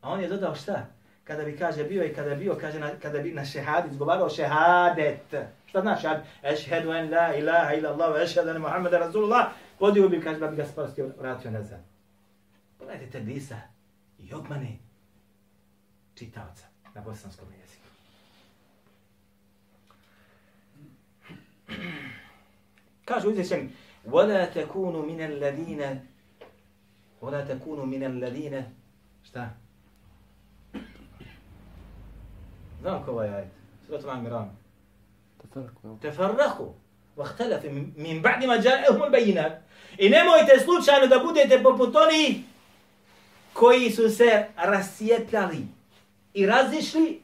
A 0.00 0.10
on 0.10 0.20
je 0.20 0.28
dodao 0.28 0.54
šta? 0.54 0.86
kada 1.24 1.44
bi 1.44 1.56
kaže 1.56 1.84
bio 1.84 2.04
i 2.04 2.14
kada 2.14 2.34
bio, 2.34 2.56
kaže 2.60 2.80
na, 2.80 2.90
kada 3.02 3.18
bi 3.18 3.32
na 3.32 3.44
šehadi 3.44 3.88
izgovarao 3.90 4.28
šehadet. 4.28 5.34
Šta 5.66 5.80
znači 5.80 6.02
šehad? 6.02 6.22
Ešhedu 6.42 6.92
en 6.92 7.10
la 7.10 7.34
ilaha 7.34 7.74
ila 7.74 7.90
Allah, 7.90 8.22
ešhedu 8.22 8.50
en 8.50 8.60
Muhammeda 8.60 8.98
Rasulullah. 8.98 9.46
Podio 9.78 10.08
bi, 10.08 10.20
kaže, 10.20 10.38
da 10.38 10.46
bi 10.46 10.56
ga 10.56 10.64
spasio, 10.64 11.10
vratio 11.18 11.50
nazad. 11.50 11.91
Pogledajte 12.82 13.10
te 13.10 13.20
disa 13.20 13.56
i 14.18 14.34
obmane 14.34 14.78
čitavca 16.14 16.64
na 16.94 17.00
bosanskom 17.00 17.48
jeziku. 17.60 17.86
Kaže 23.04 23.28
uzvišen, 23.28 23.70
وَلَا 24.06 24.50
تَكُونُوا 24.54 25.06
مِنَ 25.06 25.20
الَّذِينَ 25.20 26.00
وَلَا 27.20 27.46
تَكُونُوا 27.46 27.86
مِنَ 27.86 28.02
الَّذِينَ 28.02 28.62
Šta? 29.24 29.50
Znam 32.80 33.04
ko 33.04 33.10
ovaj 33.10 33.28
ajet. 33.28 33.48
Surat 33.86 34.04
Al-Miran. 34.04 34.50
Tefarrahu. 36.00 36.74
Vahtelefe 37.16 37.70
min 37.96 38.22
ba'di 38.22 38.46
ma 38.46 38.56
ja'ehum 38.56 39.02
al-bayinat. 39.02 39.52
I 39.98 40.08
nemojte 40.08 40.60
slučajno 40.64 41.06
da 41.06 41.18
budete 41.18 41.62
poput 41.62 41.96
onih 41.96 42.51
koji 43.52 43.90
su 43.90 44.08
se 44.08 44.46
rasjetljali 44.56 45.66
i 46.34 46.46
razišli 46.46 47.22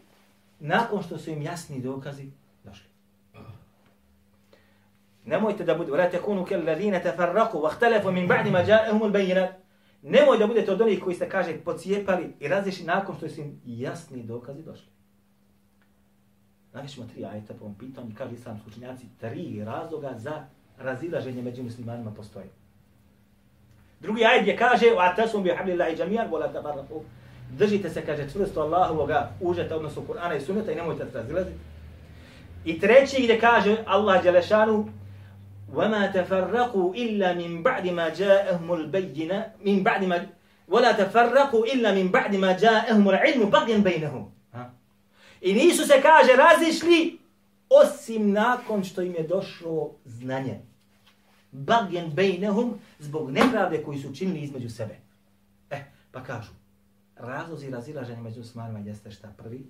nakon 0.61 1.03
što 1.03 1.19
su 1.19 1.31
im 1.31 1.43
jasni 1.43 1.81
dokazi 1.81 2.31
došli. 2.65 2.87
Nemojte 5.25 5.65
da 5.65 5.75
budete, 5.75 5.93
vrate 5.93 6.21
kunu 6.23 6.45
kel 6.45 6.67
ladine 6.67 7.03
tefarraku, 7.03 7.61
vahtelefu 7.61 8.13
min 8.13 8.29
ba'di 8.29 8.51
ma 8.51 8.59
ja'ehum 8.59 9.03
al-bayinat. 9.03 9.53
Nemoj 10.03 10.39
da 10.39 10.47
budete 10.47 10.73
od 10.73 10.81
onih 10.81 11.01
koji 11.01 11.17
se, 11.17 11.29
kaže, 11.29 11.57
pocijepali 11.65 12.35
i 12.41 12.49
razišli 12.49 12.87
nakon 12.87 13.17
što 13.17 13.29
su 13.29 13.41
im 13.41 13.61
jasni 13.67 14.23
dokazi 14.23 14.63
došli. 14.63 14.87
Navišemo 16.73 17.07
tri 17.07 17.25
ajeta 17.25 17.55
po 17.55 17.65
ovom 17.65 17.75
pitanju, 17.75 18.15
kaže 18.19 18.35
islamski 18.35 18.71
učenjaci, 18.71 19.07
tri 19.21 19.65
razloga 19.65 20.15
za 20.17 20.47
razilaženje 20.79 21.43
među 21.43 21.63
muslimanima 21.63 22.11
postoje. 22.11 22.47
Drugi 24.00 24.26
ajet 24.26 24.42
gdje 24.42 24.58
kaže, 24.58 24.86
wa 24.86 25.16
tasum 25.16 25.44
bi 25.44 25.50
hablillahi 25.50 25.98
jami'an 25.98 26.32
wa 26.32 26.40
la 26.40 26.48
tafarraqu. 26.48 27.02
Držite 27.52 27.90
se, 27.90 28.06
kaže, 28.06 28.30
čvrsto 28.30 28.62
Allahovoga 28.62 29.32
užeta, 29.42 29.76
odnosno 29.76 30.02
Kur'ana 30.08 30.38
i 30.38 30.42
Sunneta 30.42 30.72
i 30.72 30.76
nemojte 30.76 31.06
se 31.12 31.18
razilaziti. 31.18 31.58
I 32.66 32.80
treći 32.80 33.24
gdje 33.24 33.40
kaže 33.40 33.78
Allah 33.86 34.24
Đelešanu, 34.24 34.86
وَمَا 35.74 36.12
تَفَرَّقُوا 36.14 36.94
إِلَّا 36.94 37.34
مِنْ 37.34 37.64
بَعْدِ 37.64 37.86
مَا 37.90 38.10
جَاءَهُمُ 38.10 38.68
الْبَيِّنَ 38.74 39.32
مِنْ 39.66 39.84
بَعْدِ 39.84 40.04
مَا 40.06 40.26
وَلَا 40.68 40.92
تَفَرَّقُوا 40.92 41.66
إِلَّا 41.66 41.92
مِنْ 41.94 42.12
بَعْدِ 42.12 42.36
مَا 42.36 42.52
جَاءَهُمُ 42.54 43.10
الْعِلْمُ 43.10 43.50
بَغْيًا 43.50 43.78
بَيْنَهُمْ 43.78 44.24
I 45.42 45.54
nisu 45.54 45.86
se, 45.88 46.02
kaže, 46.02 46.34
razišli 46.38 47.20
osim 47.70 48.32
nakon 48.32 48.84
što 48.84 49.02
im 49.02 49.14
je 49.14 49.24
došlo 49.24 49.92
znanje. 50.06 50.60
Bagjen 51.53 52.11
bejnehum 52.15 52.75
zbog 52.99 53.31
nepravde 53.31 53.83
koji 53.83 53.99
su 53.99 54.15
činili 54.15 54.41
između 54.41 54.71
sebe. 54.71 54.97
Eh, 55.71 55.85
pa 56.13 56.23
kažu, 56.23 56.53
razlozi 57.17 57.71
razilaženja 57.71 58.23
među 58.23 58.45
smarima 58.45 58.79
jeste 58.79 59.11
šta 59.11 59.33
prvi? 59.37 59.67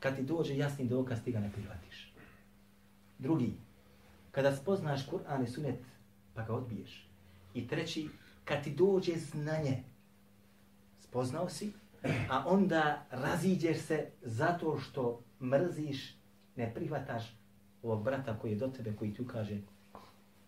Kad 0.00 0.16
ti 0.16 0.22
dođe 0.22 0.56
jasni 0.56 0.88
dokaz, 0.88 1.22
ti 1.24 1.32
ga 1.32 1.40
ne 1.40 1.52
prihvatiš. 1.52 2.12
Drugi, 3.18 3.52
kada 4.30 4.56
spoznaš 4.56 5.06
Kur'an 5.06 5.44
i 5.44 5.46
Sunet, 5.46 5.78
pa 6.34 6.42
ga 6.42 6.54
odbiješ. 6.54 7.06
I 7.54 7.68
treći, 7.68 8.08
kad 8.44 8.64
ti 8.64 8.74
dođe 8.74 9.16
znanje, 9.16 9.82
spoznao 10.98 11.48
si, 11.48 11.72
a 12.30 12.44
onda 12.46 13.06
raziđeš 13.10 13.78
se 13.78 14.10
zato 14.22 14.78
što 14.78 15.22
mrziš, 15.40 16.14
ne 16.56 16.74
prihvataš 16.74 17.36
ovog 17.82 18.04
brata 18.04 18.38
koji 18.38 18.50
je 18.50 18.56
do 18.56 18.68
tebe, 18.68 18.96
koji 18.96 19.14
ti 19.14 19.22
ukaže 19.22 19.60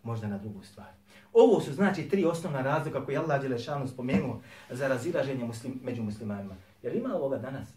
možda 0.02 0.26
na 0.26 0.38
drugu 0.38 0.62
stvar. 0.64 0.86
Ovo 1.32 1.60
su 1.60 1.72
znači 1.72 2.08
tri 2.08 2.24
osnovna 2.24 2.62
razloga 2.62 3.04
koje 3.04 3.18
Allah 3.18 3.40
Đelešanu 3.42 3.88
spomenuo 3.88 4.40
za 4.70 4.88
razilaženje 4.88 5.44
muslim, 5.44 5.80
među 5.82 6.02
muslimanima. 6.02 6.54
Jer 6.82 6.96
ima 6.96 7.14
ovoga 7.14 7.38
danas? 7.38 7.68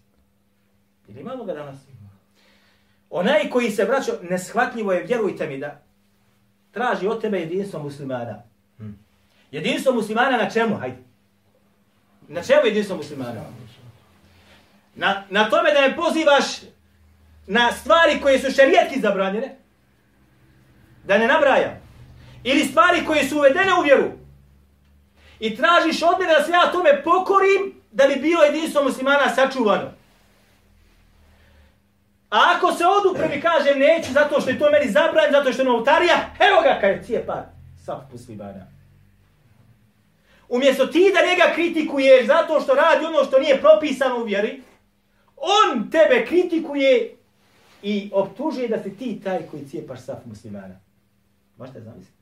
Jer 1.08 1.18
ima 1.18 1.34
ovoga 1.34 1.54
danas? 1.54 1.76
Onaj 3.10 3.50
koji 3.50 3.72
se 3.72 3.86
vraća, 3.86 4.12
neshvatljivo 4.30 4.94
je, 4.94 5.04
vjerujte 5.04 5.48
mi 5.48 5.58
da 5.58 5.82
traži 6.72 7.08
od 7.08 7.22
tebe 7.22 7.40
jedinstvo 7.40 7.84
muslimana. 7.84 8.44
Hm. 8.78 8.92
Jedinstvo 9.52 9.94
muslimana 9.94 10.38
na 10.38 10.50
čemu? 10.50 10.76
Hajde. 10.76 10.98
Na 12.28 12.44
čemu 12.44 12.62
jedinstvo 12.66 12.98
muslimana? 12.98 13.42
Na, 14.96 15.24
na 15.30 15.50
tome 15.50 15.72
da 15.72 15.80
je 15.80 15.96
pozivaš 15.96 16.46
na 17.48 17.72
stvari 17.72 18.20
koje 18.22 18.40
su 18.40 18.52
šerijetki 18.52 19.00
zabranjene, 19.00 19.56
da 21.04 21.18
ne 21.18 21.28
nabrajam, 21.28 21.85
ili 22.46 22.66
stvari 22.66 23.06
koje 23.06 23.30
su 23.30 23.38
uvedene 23.38 23.74
u 23.80 23.82
vjeru, 23.82 24.12
i 25.40 25.56
tražiš 25.56 26.04
od 26.04 26.20
mene 26.20 26.34
da 26.34 26.44
se 26.44 26.52
ja 26.52 26.72
tome 26.72 27.04
pokorim, 27.04 27.82
da 27.92 28.08
bi 28.08 28.16
bilo 28.16 28.44
jedinstvo 28.44 28.84
muslimana 28.84 29.36
sačuvano. 29.36 29.92
A 32.30 32.38
ako 32.56 32.72
se 32.72 32.84
odupre 32.86 33.36
mi 33.36 33.42
kažem 33.42 33.80
neću 33.80 34.14
zato 34.14 34.42
što 34.42 34.50
je 34.50 34.60
to 34.60 34.72
meni 34.72 34.92
zabranjeno, 34.92 35.38
zato 35.38 35.54
što 35.54 35.62
je 35.62 35.66
novotarija, 35.66 36.16
evo 36.40 36.62
ga 36.62 36.78
kaj 36.82 36.92
je 36.92 37.04
cijepar, 37.04 37.44
sav 37.86 38.02
muslimana. 38.12 38.68
Umjesto 40.50 40.88
ti 40.88 41.12
da 41.14 41.30
njega 41.30 41.54
kritikuješ 41.56 42.28
zato 42.28 42.62
što 42.62 42.74
radi 42.74 43.06
ono 43.06 43.26
što 43.26 43.40
nije 43.40 43.62
propisano 43.62 44.18
u 44.18 44.24
vjeri, 44.24 44.62
on 45.38 45.90
tebe 45.92 46.26
kritikuje 46.26 47.16
i 47.84 48.10
optužuje 48.14 48.68
da 48.68 48.84
si 48.84 48.98
ti 48.98 49.22
taj 49.24 49.42
koji 49.52 49.66
cijepaš 49.66 50.00
saf 50.02 50.26
muslimana. 50.26 50.80
Možete 51.58 51.82
zamisliti? 51.82 52.15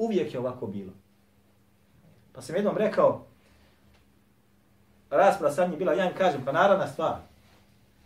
Uvijek 0.00 0.34
je 0.34 0.40
ovako 0.40 0.66
bilo. 0.66 0.92
Pa 2.32 2.42
sam 2.42 2.56
jednom 2.56 2.76
rekao, 2.76 3.26
rasprava 5.10 5.54
sa 5.54 5.66
njim 5.66 5.78
bila, 5.78 5.92
ja 5.92 6.04
im 6.04 6.16
kažem, 6.16 6.42
pa 6.44 6.52
naravna 6.52 6.86
stvar, 6.86 7.16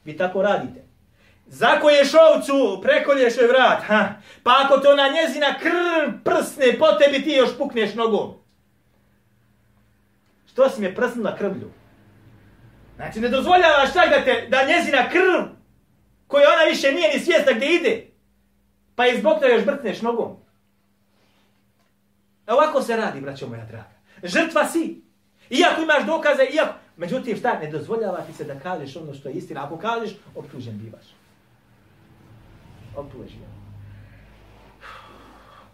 vi 0.04 0.16
tako 0.16 0.42
radite. 0.42 0.84
Zakoješ 1.46 2.14
ovcu, 2.14 2.80
prekolješ 2.82 3.36
joj 3.36 3.46
vrat, 3.46 3.82
ha? 3.82 4.08
pa 4.42 4.50
ako 4.64 4.78
to 4.78 4.96
na 4.96 5.08
njezina 5.08 5.58
krv 5.58 6.12
prsne, 6.24 6.78
po 6.78 6.86
tebi 6.92 7.24
ti 7.24 7.30
još 7.30 7.58
pukneš 7.58 7.94
nogom. 7.94 8.34
Što 10.46 10.70
si 10.70 10.80
me 10.80 10.94
prsnula 10.94 11.36
krvlju? 11.36 11.70
Znači, 12.96 13.20
ne 13.20 13.28
dozvoljavaš 13.28 13.92
čak 13.92 14.10
da, 14.10 14.24
te, 14.24 14.46
da 14.48 14.64
njezina 14.64 15.08
krv, 15.10 15.54
koja 16.26 16.48
ona 16.48 16.64
više 16.70 16.92
nije 16.92 17.14
ni 17.14 17.20
svijesta 17.20 17.52
gdje 17.52 17.74
ide, 17.74 18.06
pa 18.94 19.06
i 19.06 19.18
zbog 19.18 19.34
toga 19.34 19.46
još 19.46 19.64
brtneš 19.64 20.02
nogom. 20.02 20.43
E 22.47 22.53
ovako 22.53 22.81
se 22.81 22.95
radi, 22.95 23.21
braćo 23.21 23.47
moja 23.47 23.65
draga. 23.65 23.89
Žrtva 24.23 24.65
si. 24.65 25.01
Iako 25.49 25.81
imaš 25.81 26.05
dokaze, 26.05 26.43
iako... 26.43 26.73
Međutim, 26.97 27.37
šta, 27.37 27.59
ne 27.59 27.71
dozvoljava 27.71 28.21
ti 28.21 28.33
se 28.33 28.43
da 28.43 28.59
kažeš 28.59 28.95
ono 28.95 29.13
što 29.13 29.29
je 29.29 29.35
istina. 29.35 29.65
Ako 29.65 29.77
kažeš, 29.77 30.11
optužen 30.35 30.77
bivaš. 30.77 31.05
Optužen 32.95 33.27
bivaš. 33.27 33.59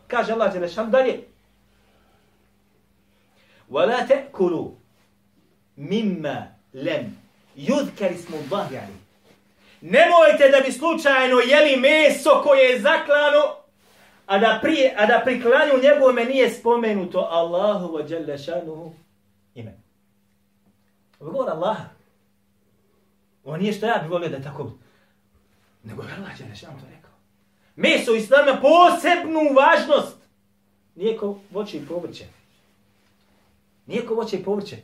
Kaže 0.07 0.33
Allah 0.33 0.53
Đelešan 0.53 0.91
dalje. 0.91 1.19
وَلَا 3.71 4.07
تَأْكُلُوا 4.07 4.71
مِمَّا 5.77 6.43
lem 6.73 7.17
yudkar 7.55 8.11
ismu 8.11 8.37
Allahi 8.37 8.77
ali. 8.77 8.93
Nemojte 9.81 10.49
da 10.49 10.59
bi 10.65 10.71
slučajno 10.71 11.39
jeli 11.39 11.77
meso 11.77 12.41
koje 12.43 12.69
je 12.69 12.81
zaklano, 12.81 13.41
a 14.30 14.38
da, 14.38 14.58
pri, 14.62 14.90
a 14.96 15.06
da 15.06 15.20
pri 15.24 15.42
klanju 15.42 15.82
njegovome 15.82 16.24
nije 16.24 16.50
spomenuto 16.50 17.18
Allahu 17.18 17.86
wa 17.86 18.12
jalla 18.12 18.38
šanuhu 18.38 18.92
ime. 19.54 19.78
Ovo 21.20 21.30
govor 21.30 21.50
Allah. 21.50 21.76
Ovo 23.44 23.56
nije 23.56 23.72
što 23.72 23.86
ja 23.86 23.98
bih 24.02 24.10
volio 24.10 24.28
da 24.28 24.36
je 24.36 24.42
tako... 24.42 24.72
Nego 25.82 26.02
je 26.02 26.08
Allah 26.18 26.40
jalla 26.40 26.54
šanuhu 26.54 26.80
to 26.80 26.86
rekao. 26.96 27.10
Meso 27.76 28.14
islama 28.14 28.60
posebnu 28.60 29.40
važnost. 29.56 30.16
Nije 30.94 31.16
ko 31.16 31.38
voće 31.50 31.76
i 31.76 31.86
povrće. 31.86 32.24
Nije 33.86 34.06
ko 34.06 34.14
voće 34.14 34.36
i 34.36 34.44
povrće. 34.44 34.76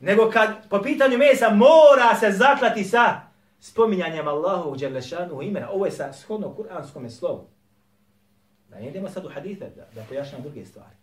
Nego 0.00 0.30
kad 0.30 0.68
po 0.68 0.82
pitanju 0.82 1.18
mesa 1.18 1.50
mora 1.50 2.16
se 2.20 2.30
zaklati 2.30 2.84
sa 2.84 3.20
spominjanjem 3.60 4.28
Allahu 4.28 4.70
u 4.70 4.76
Đerlešanu 4.76 5.42
imena. 5.42 5.70
Ovo 5.70 5.86
je 5.86 5.92
sa 5.92 6.12
shodno 6.12 6.54
kuranskom 6.54 7.10
slovu. 7.10 7.51
Da 8.72 8.80
ne 8.80 8.88
idemo 8.88 9.08
sad 9.08 9.24
u 9.24 9.28
hadite 9.28 9.70
da, 9.76 9.84
da 9.94 10.06
pojašnjamo 10.08 10.44
druge 10.44 10.64
stvari. 10.64 10.96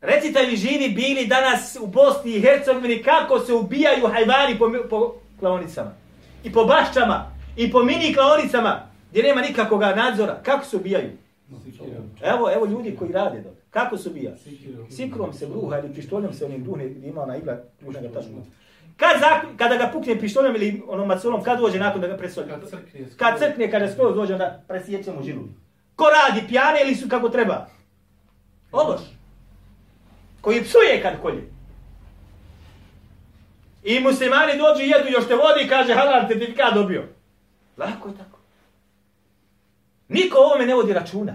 Recite 0.00 0.46
mi 0.46 0.56
živi 0.56 0.88
bili 0.88 1.26
danas 1.26 1.76
u 1.82 1.86
Bosni 1.86 2.30
i 2.30 2.40
Hercegovini 2.40 3.02
kako 3.02 3.40
se 3.40 3.52
ubijaju 3.52 4.06
hajvani 4.06 4.58
po, 4.58 4.72
po 4.90 5.14
klaonicama. 5.40 5.92
I 6.44 6.52
po 6.52 6.64
baščama. 6.64 7.32
I 7.56 7.70
po 7.72 7.82
mini 7.82 8.14
klaonicama. 8.14 8.88
Gdje 9.10 9.22
nema 9.22 9.40
nikakvog 9.40 9.80
nadzora. 9.80 10.40
Kako 10.42 10.64
se 10.64 10.76
ubijaju? 10.76 11.10
Evo, 12.22 12.52
evo 12.54 12.66
ljudi 12.66 12.96
koji 12.96 13.12
rade 13.12 13.40
dobro. 13.40 13.60
Kako 13.70 13.98
su 13.98 14.10
bija? 14.10 14.32
Sikrom 14.90 15.32
se 15.32 15.46
bruha 15.46 15.78
ili 15.78 15.94
pištoljom 15.94 16.32
se 16.32 16.44
onim 16.44 16.64
duhne 16.64 16.88
gdje 16.88 17.08
ima 17.08 17.22
ona 17.22 17.36
igla, 17.36 17.56
dužna 17.80 18.00
ga 18.00 18.08
tašku. 18.08 18.32
Kad 18.96 19.20
zakon, 19.20 19.56
kada 19.56 19.76
ga 19.76 19.90
pukne 19.92 20.20
pištoljem 20.20 20.56
ili 20.56 20.82
onom 20.88 21.08
macolom, 21.08 21.42
kad 21.42 21.58
dođe 21.58 21.78
nakon 21.78 22.00
da 22.00 22.06
ga 22.06 22.16
presoli? 22.16 22.48
Kad 22.48 22.70
crkne. 22.70 23.00
Kad 23.16 23.38
crkne, 23.38 23.70
kada 23.70 23.92
skroz 23.92 24.14
dođe, 24.14 24.32
onda 24.32 24.62
presjeće 24.68 25.12
mu 25.12 25.22
žilu. 25.22 25.42
Ko 25.96 26.04
radi, 26.10 26.48
pijane 26.48 26.80
ili 26.82 26.94
su 26.94 27.08
kako 27.08 27.28
treba? 27.28 27.66
Ološ. 28.72 29.00
Koji 30.40 30.64
psuje 30.64 31.02
kad 31.02 31.22
kolje. 31.22 31.50
I 33.84 34.00
muslimani 34.00 34.58
dođu 34.58 34.82
i 34.82 34.88
jedu, 34.88 35.08
još 35.08 35.28
te 35.28 35.34
vodi 35.34 35.64
i 35.64 35.68
kaže 35.68 35.94
halal 35.94 36.28
certifikat 36.28 36.74
dobio. 36.74 37.04
Lako 37.76 38.08
je 38.08 38.16
tako. 38.16 38.38
Niko 40.08 40.38
ovome 40.38 40.66
ne 40.66 40.74
vodi 40.74 40.92
računa. 40.92 41.34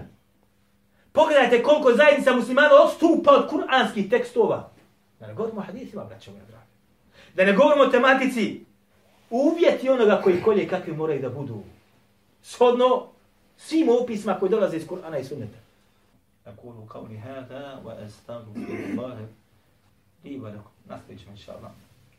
Pogledajte 1.12 1.62
koliko 1.62 1.92
zajednica 1.92 2.32
muslimana 2.32 2.74
odstupa 2.84 3.30
od 3.32 3.48
kuranskih 3.50 4.10
tekstova. 4.10 4.70
Da 5.20 5.26
ne 5.26 5.34
govorimo 5.34 5.60
o 5.60 5.64
hadisima, 5.64 6.04
braće 6.04 6.30
moja 6.30 6.44
draga. 6.44 6.64
Da 7.34 7.44
ne 7.44 7.52
govorimo 7.52 7.84
o 7.84 7.88
tematici. 7.88 8.64
Uvjeti 9.30 9.88
onoga 9.88 10.20
koji 10.24 10.42
kolje 10.42 10.68
kakvi 10.68 10.92
moraju 10.92 11.22
da 11.22 11.28
budu. 11.28 11.62
Shodno 12.42 13.11
svim 13.61 13.89
opisima 14.03 14.39
koji 14.39 14.49
dolaze 14.49 14.77
iz 14.77 14.87
Kur'ana 14.87 15.19
i 15.19 15.23
Sunneta. 15.23 15.57
أقول 16.47 16.89
قولي 16.89 17.17
هذا 17.17 17.81
وأستغفر 17.85 18.69
الله 18.89 19.27
لي 20.23 20.39
ولكم. 20.39 20.71
Nastavit 20.89 21.19
ćemo, 21.19 21.31
inša 21.31 21.51
Allah, 21.57 21.71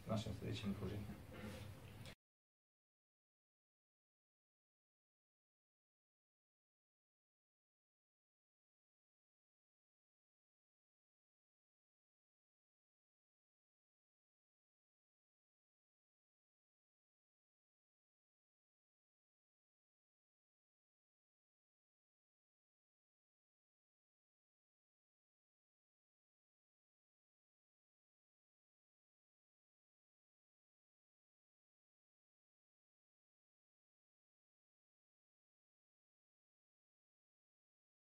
našem 0.08 0.32
sljedećem 0.40 0.74
druženju. 0.80 1.02